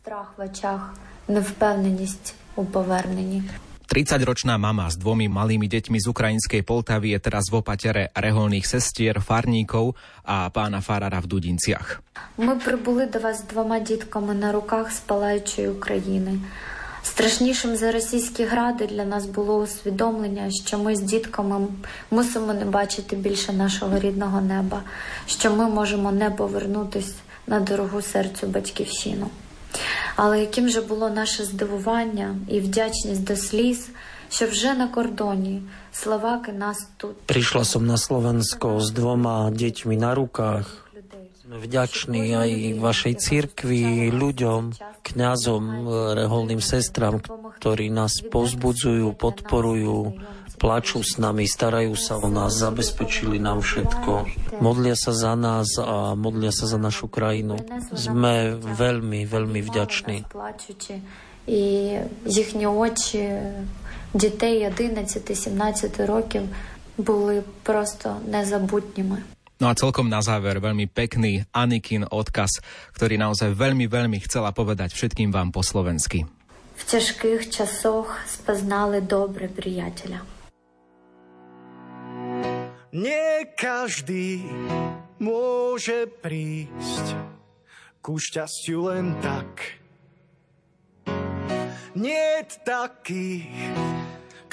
[0.02, 0.94] Страх в очах,
[1.28, 3.42] невпевненість у поверненні.
[3.86, 9.22] 30-ročná mama s dvomi malými deťmi z ukrajinskej Poltavy je teraz v opatere reholných sestier,
[9.22, 9.94] farníkov
[10.26, 12.02] a pána Farara v Dudinciach.
[12.38, 16.38] Ми прибули до вас з двома дітками на руках з палаючої України.
[17.02, 21.66] Страшнішим за російські гради для нас було усвідомлення, що ми з дітками
[22.10, 24.82] мусимо не бачити більше нашого рідного неба,
[25.26, 27.14] що ми можемо не повернутись
[27.46, 29.30] на дорогу серцю батьківщину.
[30.16, 33.88] Але яким же було наше здивування і вдячність до сліз,
[34.30, 40.14] що вже на кордоні Словаки нас тут Прийшла сам на Словенsko з двома дітьми на
[40.14, 40.78] руках.
[41.50, 47.20] Ми вдячні aj вашій церкві, людям, князям, е, регольним сестрам,
[47.64, 50.14] які нас повзбудзують, підпорують.
[50.61, 54.11] plačú s nami, starajú sa o nás, zabezpečili nám všetko.
[54.57, 57.61] Modlia sa za nás a modlia sa za našu krajinu.
[57.93, 60.25] Sme veľmi, veľmi vďační.
[60.29, 61.01] плачучи,
[61.47, 61.93] і
[62.25, 63.39] їхні очі
[64.13, 66.41] дітей 11-17 років
[66.97, 69.21] були просто незабутніми.
[69.57, 72.61] No a celkom na záver veľmi pekný Anikin odkaz,
[72.93, 76.29] ktorý naozaj veľmi, veľmi chcela povedať všetkým vám po slovensky.
[76.77, 80.21] В тяжких часах спознали добре приятеля.
[82.92, 84.44] Nie každý
[85.16, 87.16] môže prísť
[88.04, 89.80] ku šťastiu len tak.
[91.96, 93.48] Nie takých,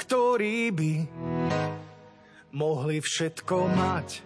[0.00, 0.92] ktorí by
[2.56, 4.24] mohli všetko mať.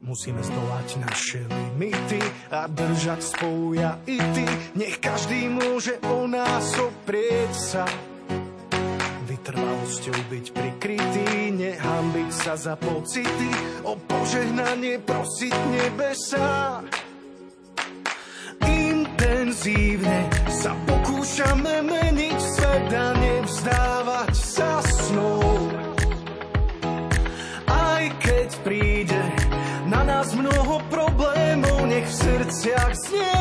[0.00, 4.48] Musíme zdolať naše limity a držať spolu ja i ty.
[4.80, 7.84] Nech každý môže o nás oprieť sa.
[9.88, 13.48] Vytrvalosťou byť prikrytý, nehambiť sa za pocity,
[13.88, 16.84] o požehnanie prosiť nebesa.
[18.68, 25.72] Intenzívne sa pokúšame meniť svet a nevzdávať sa snou.
[27.64, 29.24] Aj keď príde
[29.88, 33.37] na nás mnoho problémov, nech v srdciach znie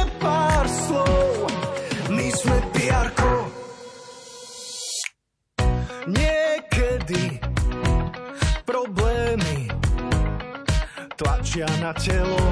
[11.47, 12.43] tlačia na telo,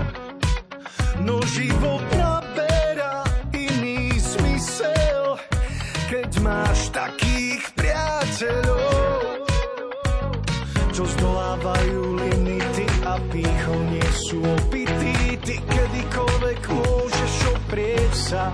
[1.27, 5.35] no život naberá iný zmysel,
[6.07, 9.19] keď máš takých priateľov,
[10.95, 15.35] čo zdolávajú limity a pýchou nie sú opití.
[15.43, 18.47] Ty kedykoľvek môžeš oprieť sa,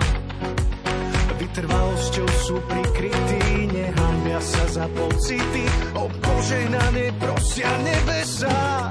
[1.38, 8.81] vytrvalosťou sú prikrytí, nehambia sa za pocity, o požehnanie prosia nebesa.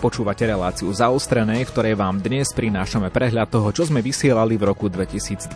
[0.00, 4.88] Počúvate reláciu zaostrené, v ktorej vám dnes prinášame prehľad toho, čo sme vysielali v roku
[4.88, 5.52] 2022.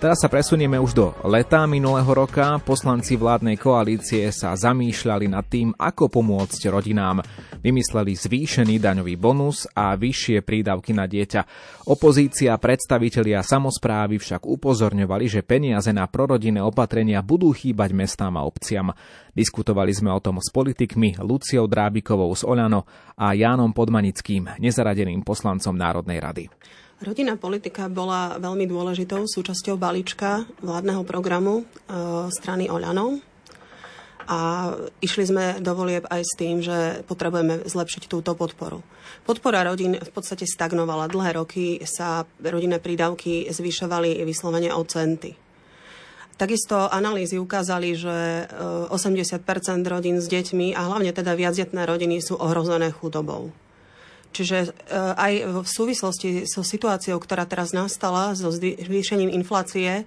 [0.00, 2.56] Teraz sa presunieme už do leta minulého roka.
[2.64, 7.20] Poslanci vládnej koalície sa zamýšľali nad tým, ako pomôcť rodinám.
[7.60, 11.44] Vymysleli zvýšený daňový bonus a vyššie prídavky na dieťa.
[11.92, 18.96] Opozícia, predstavitelia samozprávy však upozorňovali, že peniaze na prorodinné opatrenia budú chýbať mestám a obciam.
[19.32, 22.84] Diskutovali sme o tom s politikmi Luciou Drábikovou z Oľano
[23.16, 26.46] a Jánom Podmanickým, nezaradeným poslancom Národnej rady.
[27.02, 31.64] Rodinná politika bola veľmi dôležitou súčasťou balíčka vládneho programu e,
[32.30, 33.18] strany Oľano.
[34.30, 34.70] A
[35.02, 38.86] išli sme do volieb aj s tým, že potrebujeme zlepšiť túto podporu.
[39.26, 41.10] Podpora rodín v podstate stagnovala.
[41.10, 45.34] Dlhé roky sa rodinné prídavky zvyšovali vyslovene o centy.
[46.42, 48.50] Takisto analýzy ukázali, že
[48.90, 49.46] 80%
[49.86, 53.54] rodín s deťmi a hlavne teda viacdetné rodiny sú ohrozené chudobou.
[54.34, 60.02] Čiže aj v súvislosti so situáciou, ktorá teraz nastala, so zvýšením inflácie,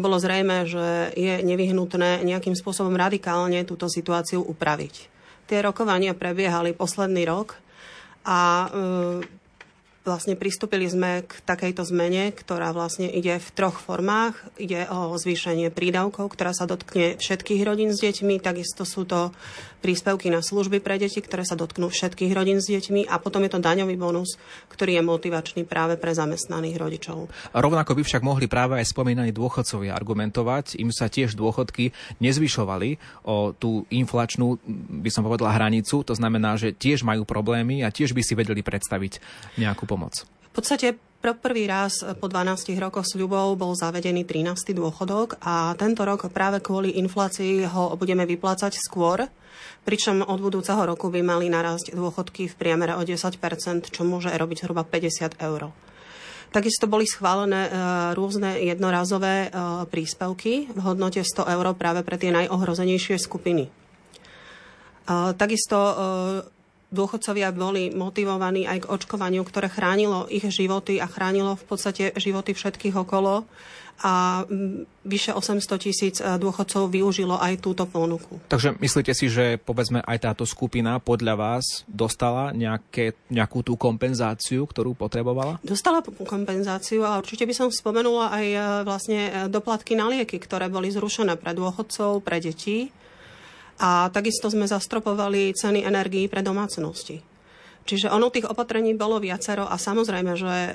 [0.00, 5.12] bolo zrejme, že je nevyhnutné nejakým spôsobom radikálne túto situáciu upraviť.
[5.44, 7.52] Tie rokovania prebiehali posledný rok
[8.24, 8.72] a
[10.06, 14.38] vlastne pristúpili sme k takejto zmene, ktorá vlastne ide v troch formách.
[14.54, 18.38] Ide o zvýšenie prídavkov, ktorá sa dotkne všetkých rodín s deťmi.
[18.38, 19.34] Takisto sú to
[19.82, 23.10] príspevky na služby pre deti, ktoré sa dotknú všetkých rodín s deťmi.
[23.10, 24.38] A potom je to daňový bonus,
[24.70, 27.26] ktorý je motivačný práve pre zamestnaných rodičov.
[27.50, 30.78] Rovnako by však mohli práve aj spomínaní dôchodcovia argumentovať.
[30.78, 31.90] Im sa tiež dôchodky
[32.22, 34.62] nezvyšovali o tú inflačnú,
[35.02, 36.06] by som povedala, hranicu.
[36.06, 39.18] To znamená, že tiež majú problémy a tiež by si vedeli predstaviť
[39.58, 39.95] nejakú pomoc.
[39.96, 44.78] V podstate prvý raz po 12 rokoch sľubov bol zavedený 13.
[44.78, 49.26] dôchodok a tento rok práve kvôli inflácii ho budeme vyplácať skôr,
[49.82, 53.34] pričom od budúceho roku by mali narásť dôchodky v priemere o 10%,
[53.90, 55.74] čo môže robiť zhruba 50 eur.
[56.54, 57.68] Takisto boli schválené
[58.14, 59.50] rôzne jednorazové
[59.90, 63.66] príspevky v hodnote 100 eur práve pre tie najohrozenejšie skupiny.
[65.34, 65.78] Takisto
[66.90, 72.54] dôchodcovia boli motivovaní aj k očkovaniu, ktoré chránilo ich životy a chránilo v podstate životy
[72.54, 73.42] všetkých okolo
[74.04, 74.44] a
[75.08, 78.36] vyše 800 tisíc dôchodcov využilo aj túto ponuku.
[78.44, 84.68] Takže myslíte si, že povedzme aj táto skupina podľa vás dostala nejaké, nejakú tú kompenzáciu,
[84.68, 85.56] ktorú potrebovala?
[85.64, 88.46] Dostala kompenzáciu a určite by som spomenula aj
[88.84, 92.92] vlastne doplatky na lieky, ktoré boli zrušené pre dôchodcov, pre deti
[93.76, 97.20] a takisto sme zastropovali ceny energií pre domácnosti.
[97.86, 100.72] Čiže ono tých opatrení bolo viacero a samozrejme, že e,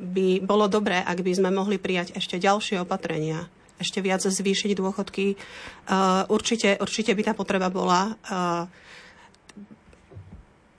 [0.00, 3.44] by bolo dobré, ak by sme mohli prijať ešte ďalšie opatrenia,
[3.76, 5.26] ešte viac zvýšiť dôchodky.
[5.34, 5.36] E,
[6.32, 8.12] určite, určite by tá potreba bola e,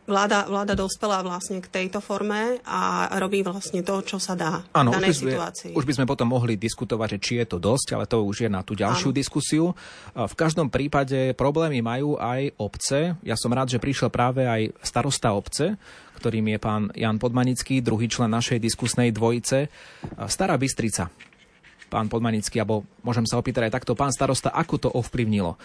[0.05, 4.93] vláda, vláda dospela vlastne k tejto forme a robí vlastne to, čo sa dá ano,
[4.93, 5.73] v danej už by situácii.
[5.73, 8.49] Už by sme potom mohli diskutovať, že či je to dosť, ale to už je
[8.49, 9.17] na tú ďalšiu ano.
[9.17, 9.65] diskusiu.
[10.13, 13.17] V každom prípade problémy majú aj obce.
[13.25, 15.75] Ja som rád, že prišiel práve aj starosta obce,
[16.21, 19.67] ktorým je pán Jan Podmanický, druhý člen našej diskusnej dvojice.
[20.29, 21.11] Stará Bystrica
[21.95, 25.57] pán Podmanický, alebo môžem sa opýtať aj takto, pán starosta, ako to ovplyvnilo e,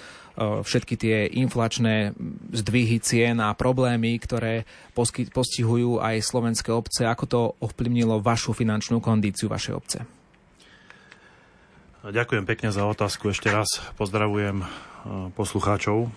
[0.62, 2.14] všetky tie inflačné
[2.54, 4.62] zdvihy cien a problémy, ktoré
[5.34, 9.98] postihujú aj slovenské obce, ako to ovplyvnilo vašu finančnú kondíciu vašej obce?
[12.06, 13.34] Ďakujem pekne za otázku.
[13.34, 14.66] Ešte raz pozdravujem e,
[15.34, 16.06] poslucháčov.
[16.06, 16.10] E,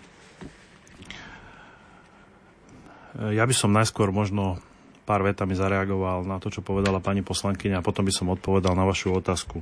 [3.33, 4.61] ja by som najskôr možno
[5.03, 8.87] pár vetami zareagoval na to, čo povedala pani poslankyňa a potom by som odpovedal na
[8.87, 9.59] vašu otázku.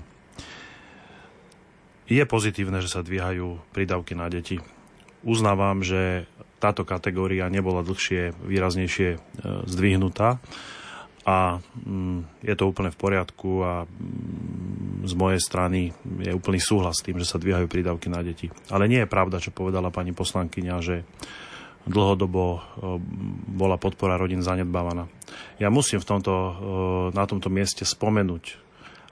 [2.10, 4.58] Je pozitívne, že sa dvíhajú prídavky na deti.
[5.22, 6.26] Uznávam, že
[6.62, 9.20] táto kategória nebola dlhšie výraznejšie e,
[9.66, 10.38] zdvihnutá
[11.26, 17.02] a mm, je to úplne v poriadku a mm, z mojej strany je úplný súhlas
[17.02, 18.54] s tým, že sa dvíhajú prídavky na deti.
[18.70, 21.02] Ale nie je pravda, čo povedala pani poslankyňa, že
[21.90, 22.60] dlhodobo e,
[23.58, 25.10] bola podpora rodín zanedbávaná.
[25.58, 26.54] Ja musím v tomto, e,
[27.18, 28.58] na tomto mieste spomenúť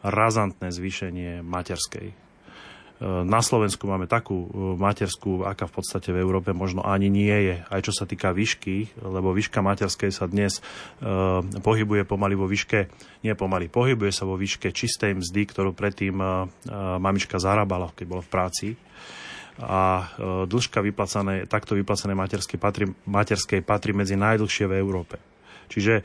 [0.05, 2.28] razantné zvýšenie materskej
[2.99, 7.55] na Slovensku máme takú e, materskú, aká v podstate v Európe možno ani nie je.
[7.71, 12.91] Aj čo sa týka výšky, lebo výška materskej sa dnes uh, pohybuje pomaly vo výške,
[13.23, 16.15] nie pomaly, pohybuje sa vo výške čistej mzdy, ktorú predtým
[16.99, 18.67] mamička zarábala, keď bola v práci
[19.59, 20.11] a
[20.47, 25.19] dĺžka vyplacané, takto vyplacené materskej patrí, materskej patrí medzi najdlhšie v Európe.
[25.69, 26.01] Čiže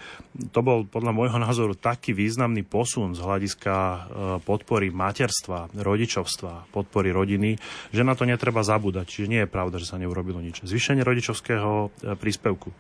[0.53, 3.99] to bol podľa môjho názoru taký významný posun z hľadiska e,
[4.45, 7.57] podpory materstva, rodičovstva, podpory rodiny,
[7.91, 9.09] že na to netreba zabúdať.
[9.09, 10.61] Čiže nie je pravda, že sa neurobilo nič.
[10.62, 12.71] Zvýšenie rodičovského e, príspevku.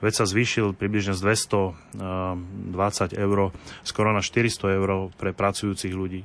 [0.00, 3.52] Veď sa zvýšil približne z 220 e, eur
[3.84, 6.22] skoro na 400 eur pre pracujúcich ľudí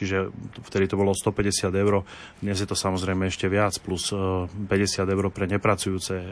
[0.00, 0.32] čiže
[0.64, 2.08] vtedy to bolo 150 eur,
[2.40, 6.28] dnes je to samozrejme ešte viac, plus 50 e, eur pre nepracujúce, e,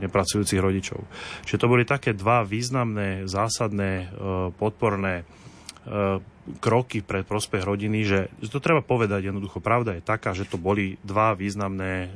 [0.00, 1.04] nepracujúcich rodičov.
[1.44, 4.06] Čiže to boli také dva významné, zásadné, e,
[4.56, 5.28] podporné
[6.62, 9.58] kroky pre prospech rodiny, že to treba povedať jednoducho.
[9.58, 12.14] Pravda je taká, že to boli dva významné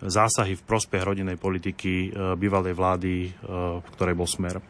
[0.00, 3.30] zásahy v prospech rodinnej politiky e, bývalej vlády, e,
[3.84, 4.56] v ktorej bol smer.
[4.58, 4.62] E,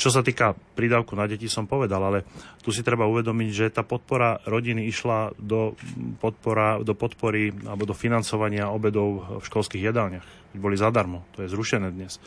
[0.00, 2.24] čo sa týka prídavku na deti, som povedal, ale
[2.64, 5.76] tu si treba uvedomiť, že tá podpora rodiny išla do,
[6.18, 10.41] podpora, do podpory alebo do financovania obedov v školských jedálniach.
[10.52, 12.20] Boli zadarmo, to je zrušené dnes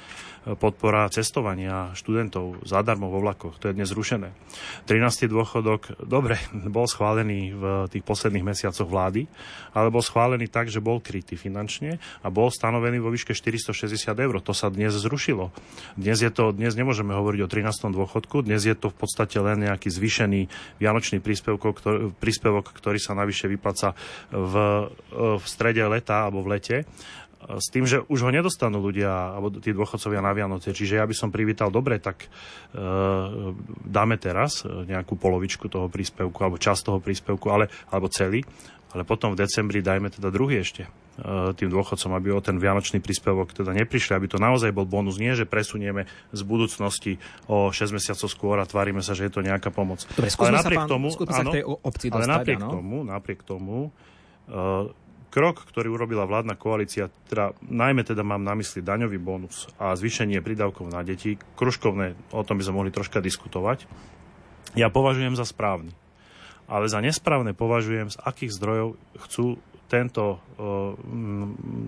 [0.54, 3.58] podpora cestovania študentov zadarmo vo vlakoch.
[3.58, 4.30] To je dnes zrušené.
[4.86, 5.26] 13.
[5.26, 6.38] dôchodok, dobre,
[6.76, 9.26] bol schválený v tých posledných mesiacoch vlády,
[9.74, 14.36] ale bol schválený tak, že bol krytý finančne a bol stanovený vo výške 460 eur.
[14.46, 15.50] To sa dnes zrušilo.
[15.98, 17.90] Dnes, je to, dnes nemôžeme hovoriť o 13.
[17.90, 20.42] dôchodku, dnes je to v podstate len nejaký zvyšený
[20.78, 23.98] vianočný príspevok, ktorý, príspevok, ktorý sa navyše vypláca
[24.30, 24.54] v,
[25.10, 26.78] v strede leta alebo v lete
[27.46, 30.74] s tým, že už ho nedostanú ľudia, alebo tí dôchodcovia na Vianoce.
[30.74, 32.28] Čiže ja by som privítal, dobre, tak e,
[33.86, 38.42] dáme teraz e, nejakú polovičku toho príspevku, alebo časť toho príspevku, ale, alebo celý,
[38.98, 40.90] ale potom v decembri dajme teda druhý ešte e,
[41.54, 45.38] tým dôchodcom, aby o ten vianočný príspevok teda neprišli, aby to naozaj bol bonus, nie
[45.38, 49.70] že presunieme z budúcnosti o 6 mesiacov skôr a tvárime sa, že je to nejaká
[49.70, 50.02] pomoc.
[50.18, 51.52] Dobre, ale napriek pán, tomu, áno,
[51.86, 52.72] obci dostať, ale napriek áno?
[52.74, 53.78] tomu, napriek tomu,
[54.50, 54.90] uh,
[55.36, 60.40] krok, ktorý urobila vládna koalícia, teda, najmä teda mám na mysli daňový bonus a zvýšenie
[60.40, 63.84] prídavkov na deti, kružkovné, o tom by sme mohli troška diskutovať,
[64.80, 65.92] ja považujem za správny.
[66.72, 68.96] Ale za nesprávne považujem, z akých zdrojov
[69.28, 70.42] chcú tento,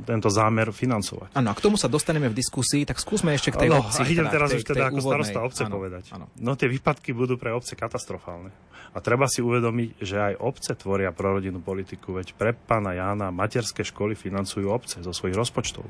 [0.06, 1.34] tento zámer financovať.
[1.34, 4.02] Áno, a k tomu sa dostaneme v diskusii, tak skúsme ešte k tej no, obci.
[4.02, 5.10] A idem teda, teraz tej, už teda ako úvodnej.
[5.10, 6.04] starosta obce ano, povedať.
[6.14, 6.26] Ano.
[6.38, 8.54] No tie výpadky budú pre obce katastrofálne.
[8.94, 13.82] A treba si uvedomiť, že aj obce tvoria prorodinnú politiku, veď pre pána Jána materské
[13.82, 15.86] školy financujú obce zo svojich rozpočtov.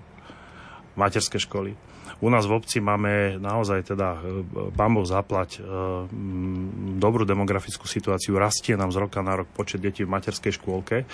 [0.97, 1.77] Materské školy.
[2.17, 5.69] U nás v obci máme naozaj teda, e, pán Boh zaplať, e,
[6.97, 8.41] dobrú demografickú situáciu.
[8.41, 11.05] Rastie nám z roka na rok počet detí v materskej škôlke.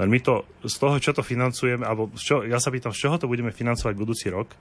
[0.00, 3.16] Len my to z toho, čo to financujeme, alebo čo, ja sa pýtam, z čoho
[3.20, 4.52] to budeme financovať budúci rok,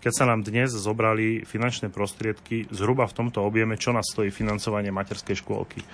[0.00, 4.88] keď sa nám dnes zobrali finančné prostriedky zhruba v tomto objeme, čo nás stojí financovanie
[4.88, 5.84] materskej škôlky.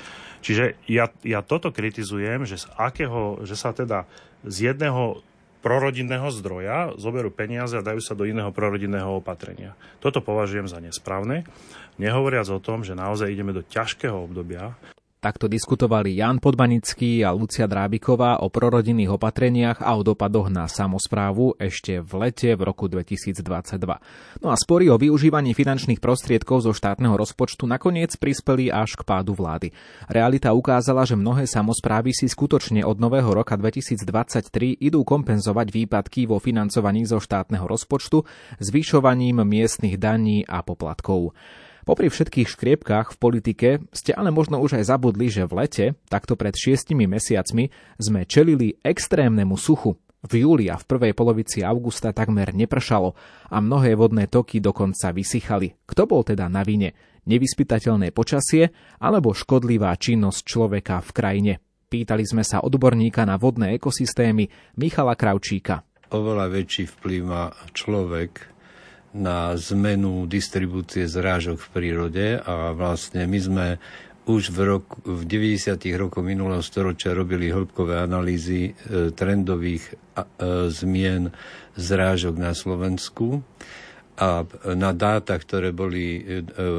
[0.47, 4.07] Čiže ja, ja toto kritizujem, že, z akého, že sa teda
[4.47, 5.27] z jedného
[5.59, 9.75] prorodinného zdroja zoberú peniaze a dajú sa do iného prorodinného opatrenia.
[9.99, 11.43] Toto považujem za nesprávne,
[11.99, 14.79] nehovoriac o tom, že naozaj ideme do ťažkého obdobia,
[15.17, 21.57] Takto diskutovali Jan Podbanický a Lucia Drábiková o prorodinných opatreniach a o dopadoch na samozprávu
[21.57, 23.41] ešte v lete v roku 2022.
[24.45, 29.33] No a spory o využívaní finančných prostriedkov zo štátneho rozpočtu nakoniec prispeli až k pádu
[29.33, 29.73] vlády.
[30.05, 34.53] Realita ukázala, že mnohé samozprávy si skutočne od nového roka 2023
[34.85, 38.21] idú kompenzovať výpadky vo financovaní zo štátneho rozpočtu
[38.61, 41.33] zvyšovaním miestnych daní a poplatkov.
[41.87, 46.35] Popri všetkých škriepkách v politike ste ale možno už aj zabudli, že v lete, takto
[46.35, 47.71] pred šiestimi mesiacmi,
[48.03, 49.95] sme čelili extrémnemu suchu.
[50.27, 53.15] V júli a v prvej polovici augusta takmer nepršalo
[53.47, 55.79] a mnohé vodné toky dokonca vysychali.
[55.87, 56.91] Kto bol teda na vine?
[57.23, 61.53] Nevyspytateľné počasie alebo škodlivá činnosť človeka v krajine?
[61.87, 65.87] Pýtali sme sa odborníka na vodné ekosystémy Michala Kravčíka.
[66.11, 68.56] Oveľa väčší vplyv má človek
[69.17, 73.67] na zmenu distribúcie zrážok v prírode a vlastne my sme
[74.27, 75.79] už v, roku, v 90.
[75.97, 79.95] rokoch minulého storočia robili hĺbkové analýzy e, trendových e,
[80.69, 81.31] zmien
[81.79, 83.47] zrážok na Slovensku
[84.17, 86.73] a na dáta, ktoré boli e, e, e,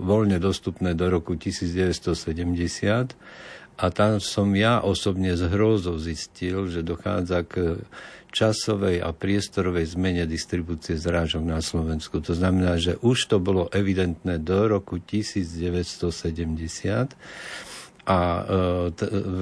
[0.00, 3.14] voľne dostupné do roku 1970
[3.76, 7.84] a tam som ja osobne z hrôzou zistil, že dochádza k
[8.32, 12.24] časovej a priestorovej zmene distribúcie zrážok na Slovensku.
[12.24, 17.12] To znamená, že už to bolo evidentné do roku 1970
[18.08, 18.42] a e,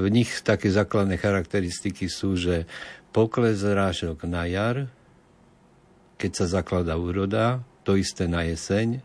[0.04, 2.66] v nich také základné charakteristiky sú, že
[3.14, 4.90] pokles zrážok na jar,
[6.18, 9.00] keď sa zakladá úroda, to isté na jeseň,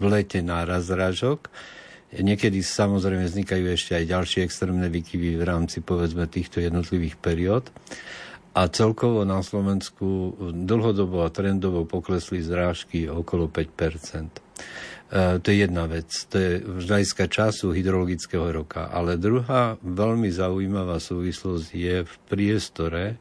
[0.00, 1.46] v lete náraz zrážok,
[2.06, 7.66] Niekedy samozrejme vznikajú ešte aj ďalšie extrémne výkyvy v rámci povedzme týchto jednotlivých periód
[8.56, 10.32] a celkovo na Slovensku
[10.64, 17.28] dlhodobo a trendovo poklesli zrážky okolo 5 e, to je jedna vec, to je hľadiska
[17.28, 18.88] času hydrologického roka.
[18.88, 23.20] Ale druhá veľmi zaujímavá súvislosť je v priestore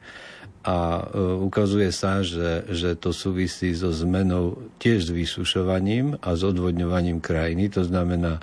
[0.64, 6.48] a e, ukazuje sa, že, že to súvisí so zmenou tiež s vysušovaním a s
[6.48, 7.68] odvodňovaním krajiny.
[7.76, 8.42] To znamená e,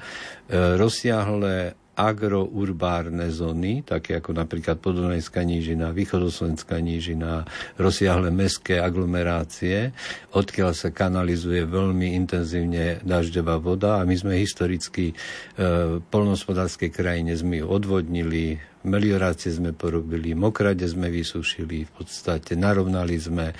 [0.76, 7.44] rozsiahle agrourbárne zóny, také ako napríklad Podunajská nížina, Východoslovenská nížina,
[7.76, 9.92] rozsiahle mestské aglomerácie,
[10.32, 15.14] odkiaľ sa kanalizuje veľmi intenzívne dažďová voda a my sme historicky e,
[16.00, 23.16] v polnospodárskej krajine sme ju odvodnili, meliorácie sme porobili, mokrade sme vysúšili, v podstate narovnali
[23.18, 23.54] sme e,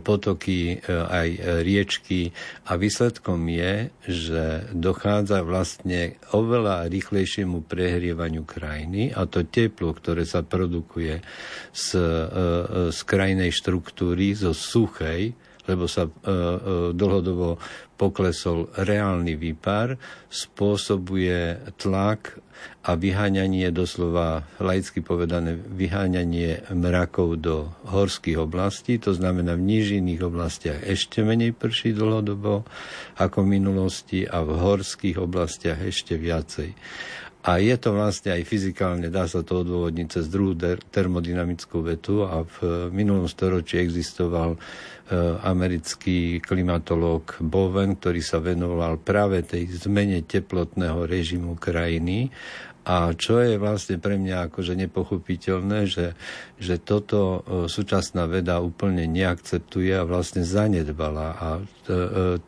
[0.00, 1.28] potoky, e, aj
[1.64, 2.30] riečky.
[2.68, 4.42] A výsledkom je, že
[4.72, 11.22] dochádza vlastne oveľa rýchlejšiemu prehrievaniu krajiny a to teplo, ktoré sa produkuje
[11.72, 12.24] z, e,
[12.90, 15.32] z krajnej štruktúry, zo suchej,
[15.68, 16.32] lebo sa e, e,
[16.96, 17.60] dlhodobo
[17.94, 19.94] poklesol reálny výpar,
[20.32, 22.40] spôsobuje tlak
[22.80, 30.80] a vyháňanie, doslova laicky povedané, vyháňanie mrakov do horských oblastí, to znamená v nížinných oblastiach
[30.80, 32.64] ešte menej prší dlhodobo
[33.20, 36.72] ako v minulosti a v horských oblastiach ešte viacej.
[37.40, 40.52] A je to vlastne aj fyzikálne, dá sa to odôvodniť cez druhú
[40.92, 44.60] termodynamickú vetu a v minulom storočí existoval
[45.42, 52.30] americký klimatológ Bowen, ktorý sa venoval práve tej zmene teplotného režimu krajiny
[52.80, 56.16] a čo je vlastne pre mňa akože nepochopiteľné, že,
[56.56, 57.38] že toto e,
[57.68, 61.28] súčasná veda úplne neakceptuje a vlastne zanedbala.
[61.36, 61.62] A e,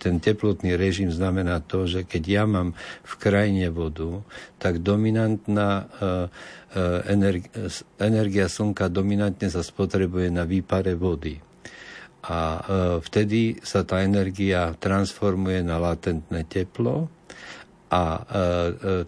[0.00, 2.72] ten teplotný režim znamená to, že keď ja mám
[3.04, 4.24] v krajine vodu,
[4.56, 5.90] tak dominantná
[8.00, 11.51] energia slnka dominantne sa spotrebuje na výpare vody
[12.22, 12.60] a e,
[13.02, 17.10] vtedy sa tá energia transformuje na latentné teplo
[17.90, 18.44] a e, e,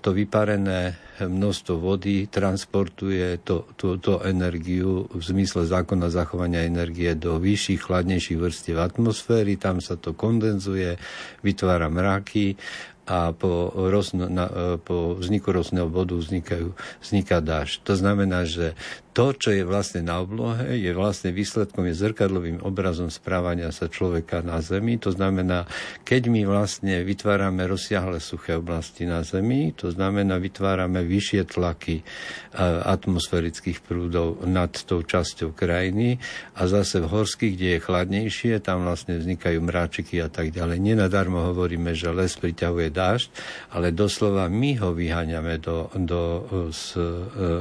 [0.02, 7.86] to vyparené množstvo vody transportuje to, túto energiu v zmysle zákona zachovania energie do vyšších,
[7.86, 10.98] chladnejších vrstiev atmosféry, tam sa to kondenzuje,
[11.46, 12.58] vytvára mraky
[13.05, 16.72] a po, rosno, na, e, po vzniku rostného bodu vznikajú,
[17.05, 17.84] vzniká dáž.
[17.84, 18.72] To znamená, že
[19.14, 24.42] to, čo je vlastne na oblohe, je vlastne výsledkom, je zrkadlovým obrazom správania sa človeka
[24.42, 24.98] na Zemi.
[24.98, 25.70] To znamená,
[26.02, 32.05] keď my vlastne vytvárame rozsiahle suché oblasti na Zemi, to znamená, vytvárame vyššie tlaky e,
[32.90, 36.18] atmosférických prúdov nad tou časťou krajiny
[36.59, 40.82] a zase v horských, kde je chladnejšie, tam vlastne vznikajú mráčiky a tak ďalej.
[40.82, 43.34] Nenadarmo hovoríme, že les priťahuje dážď,
[43.74, 46.20] ale doslova my ho vyháňame do, do
[46.70, 46.95] z,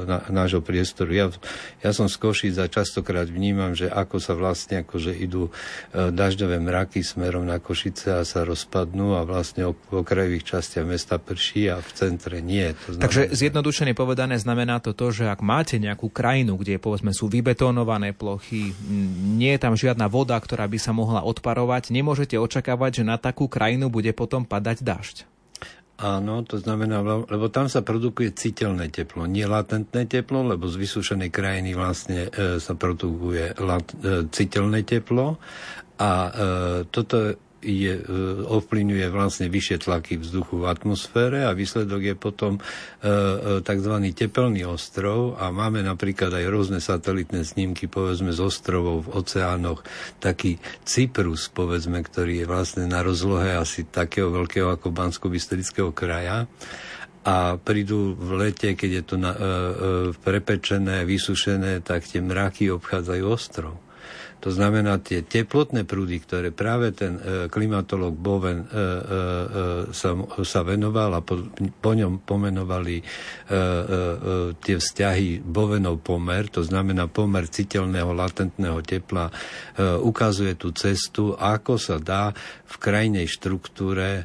[0.06, 1.10] na, nášho priestoru.
[1.10, 1.26] Ja,
[1.82, 5.50] ja som z Košic a častokrát vnímam, že ako sa vlastne akože idú
[5.90, 11.74] dažďové mraky smerom na Košice a sa rozpadnú a vlastne v okrajových častiach mesta prší
[11.74, 12.70] a v centre nie.
[12.86, 17.10] To znamená, Takže zjednodušene povedané znamená to to, že ak máte nejakú krajinu, kde povedzme
[17.10, 18.76] sú vybetónované plochy,
[19.34, 23.48] nie je tam žiadna voda, ktorá by sa mohla odparovať, nemôžete očakávať, že na takú
[23.48, 25.16] krajinu bude potom padať dažď.
[26.04, 31.32] Áno, to znamená, lebo tam sa produkuje citeľné teplo, nie latentné teplo, lebo z vysúšenej
[31.32, 35.40] krajiny vlastne e, sa produkuje lat, e, citeľné teplo.
[35.96, 36.30] A e,
[36.92, 37.32] toto
[37.64, 38.02] je, e,
[38.44, 43.94] ovplyvňuje vlastne vyššie tlaky vzduchu v atmosfére a výsledok je potom e, e, tzv.
[44.12, 49.80] tepelný ostrov a máme napríklad aj rôzne satelitné snímky, povedzme z ostrovov v oceánoch,
[50.20, 55.32] taký Cyprus, povedzme, ktorý je vlastne na rozlohe asi takého veľkého ako bansko
[55.96, 56.44] kraja
[57.24, 59.48] a prídu v lete, keď je to na, e, e,
[60.12, 63.83] prepečené, vysušené, tak tie mraky obchádzajú ostrov.
[64.42, 68.78] To znamená, tie teplotné prúdy, ktoré práve ten e, klimatolog Boven e, e,
[69.88, 70.10] sa,
[70.44, 71.48] sa venoval a po,
[71.80, 72.96] po ňom pomenovali
[74.64, 79.28] tie vzťahy Bovenov pomer, to znamená pomer citeľného latentného tepla,
[80.00, 82.32] ukazuje tú cestu, ako sa dá
[82.64, 84.24] v krajnej štruktúre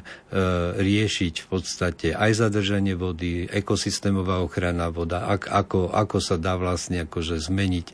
[0.78, 7.02] riešiť v podstate aj zadržanie vody, ekosystémová ochrana voda, ak, ako, ako sa dá vlastne
[7.02, 7.92] akože zmeniť e,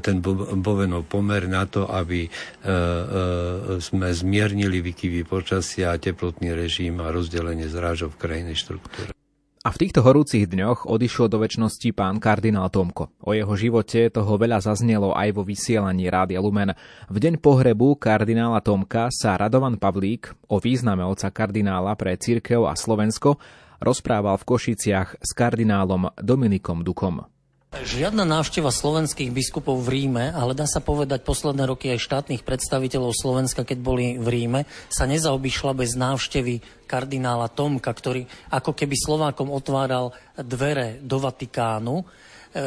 [0.00, 7.12] ten Bovenov pomer na to, aby e, e, sme zmiernili vykyvy počasia, teplotný režim a
[7.12, 9.23] rozdelenie zrážov v krajnej štruktúre.
[9.64, 13.08] A v týchto horúcich dňoch odišiel do väčšnosti pán kardinál Tomko.
[13.24, 16.76] O jeho živote toho veľa zaznelo aj vo vysielaní Rádia Lumen.
[17.08, 22.76] V deň pohrebu kardinála Tomka sa Radovan Pavlík o význame oca kardinála pre církev a
[22.76, 23.40] Slovensko
[23.80, 27.33] rozprával v Košiciach s kardinálom Dominikom Dukom.
[27.74, 33.10] Žiadna návšteva slovenských biskupov v Ríme, ale dá sa povedať posledné roky aj štátnych predstaviteľov
[33.10, 39.50] Slovenska, keď boli v Ríme, sa nezaobišla bez návštevy kardinála Tomka, ktorý ako keby Slovákom
[39.50, 41.98] otváral dvere do Vatikánu.
[41.98, 42.04] E,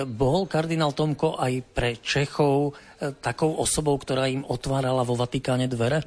[0.03, 6.03] bol kardinál Tomko aj pre Čechov e, takou osobou, ktorá im otvárala vo Vatikáne dvere?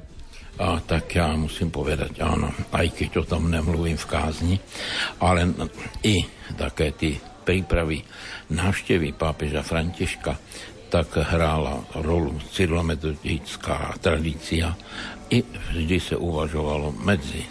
[0.61, 4.55] A tak ja musím povedať áno, aj keď o tom nemluvím v kázni,
[5.17, 5.49] ale
[6.05, 6.21] i
[6.53, 8.01] také tí prípravy
[8.53, 10.37] návštevy pápeža Františka
[10.91, 14.75] tak hrála rolu cyrilometodická tradícia
[15.31, 17.47] i vždy sa uvažovalo medzi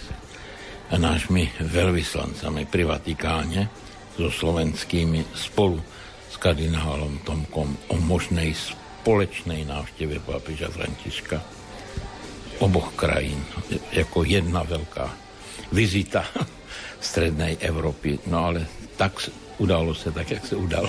[0.93, 3.71] nášmi veľvyslancami pri Vatikáne
[4.19, 5.81] so slovenskými spolu
[6.29, 11.41] s kardinálom Tomkom o možnej společnej návšteve pápeža Františka
[12.61, 13.41] oboch krajín
[13.97, 15.07] ako jedna veľká
[15.73, 16.27] vizita
[17.01, 18.21] strednej Európy.
[18.29, 18.69] No ale
[19.01, 19.17] tak
[19.61, 20.89] udalo sa tak, jak sa udalo.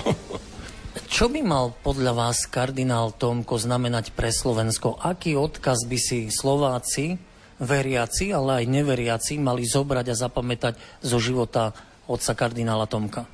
[1.08, 4.96] Čo by mal podľa vás kardinál Tomko znamenať pre Slovensko?
[5.00, 7.16] Aký odkaz by si Slováci,
[7.60, 11.72] veriaci, ale aj neveriaci, mali zobrať a zapamätať zo života
[12.08, 13.24] otca kardinála Tomka?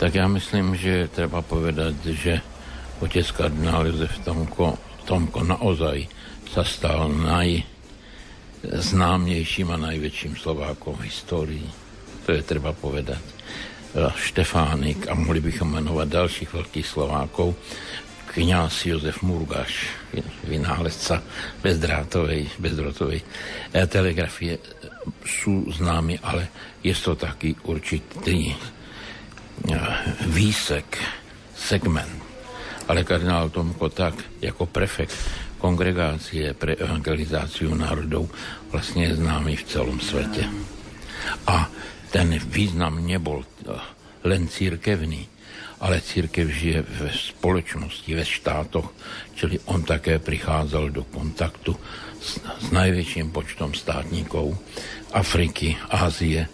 [0.00, 2.40] Tak ja myslím, že treba povedať, že
[3.04, 6.08] otec kardinál Jozef Tomko, Tomko naozaj
[6.48, 7.08] sa stal
[8.64, 11.68] najznámejším a najväčším Slovákom v histórii.
[12.24, 13.33] To je treba povedať.
[13.94, 17.54] Štefánik a mohli bychom menovať ďalších veľkých Slovákov,
[18.34, 19.86] kňaz Jozef Murgáš,
[20.42, 21.22] vynálezca
[21.62, 23.26] bezdrátovej, bezdrotovej e,
[23.86, 24.58] telegrafie,
[25.22, 26.50] sú známi, ale
[26.82, 28.56] je to taký určitý e,
[30.26, 30.98] výsek,
[31.54, 32.18] segment.
[32.90, 35.14] Ale kardinál Tomko tak, ako prefekt
[35.62, 38.26] kongregácie pre evangelizáciu národov,
[38.74, 40.44] vlastne je známy v celom svete.
[41.48, 41.70] A
[42.10, 43.76] ten význam nebol eh,
[44.24, 45.28] len církevný,
[45.84, 48.88] ale církev žije ve spoločnosti, ve štátoch,
[49.36, 51.76] čili on také prichádzal do kontaktu
[52.16, 54.56] s, s najväčším počtom státnikov
[55.12, 56.48] Afriky, Ázie.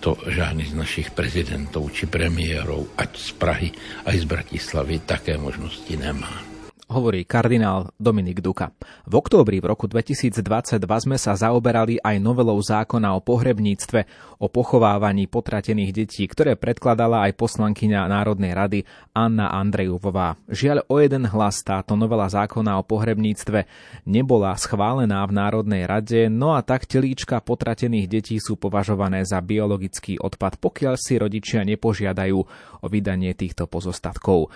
[0.00, 3.68] To žiadny z našich prezidentov či premiérov, ať z Prahy,
[4.08, 6.49] aj z Bratislavy, také možnosti nemá
[6.90, 8.74] hovorí kardinál Dominik Duka.
[9.06, 14.00] V októbri v roku 2022 sme sa zaoberali aj novelou zákona o pohrebníctve,
[14.42, 18.80] o pochovávaní potratených detí, ktoré predkladala aj poslankyňa Národnej rady
[19.14, 20.34] Anna Andrejovová.
[20.50, 23.70] Žiaľ o jeden hlas táto novela zákona o pohrebníctve
[24.10, 30.18] nebola schválená v Národnej rade, no a tak telíčka potratených detí sú považované za biologický
[30.18, 32.38] odpad, pokiaľ si rodičia nepožiadajú
[32.80, 34.50] o vydanie týchto pozostatkov.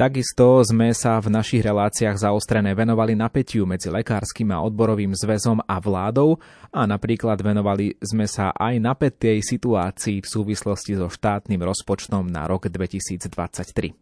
[0.00, 5.76] Takisto sme sa v našich reláciách zaostrené venovali napätiu medzi lekárskym a odborovým zväzom a
[5.76, 6.40] vládou
[6.72, 12.72] a napríklad venovali sme sa aj napätej situácii v súvislosti so štátnym rozpočtom na rok
[12.72, 13.28] 2023.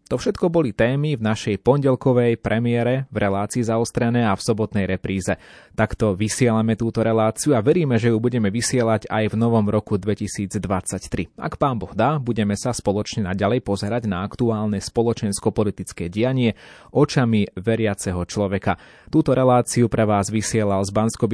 [0.07, 5.34] To všetko boli témy v našej pondelkovej premiére v relácii zaostrené a v sobotnej repríze.
[5.74, 11.34] Takto vysielame túto reláciu a veríme, že ju budeme vysielať aj v novom roku 2023.
[11.34, 16.59] Ak pán Boh dá, budeme sa spoločne naďalej pozerať na aktuálne spoločensko-politické dianie
[16.93, 18.76] očami veriaceho človeka.
[19.09, 21.24] Túto reláciu pre vás vysielal z bansko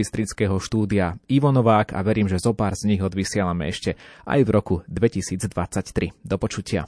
[0.62, 3.98] štúdia Ivo Novák a verím, že zo pár z nich odvysielame ešte
[4.28, 6.14] aj v roku 2023.
[6.22, 6.86] Do počutia.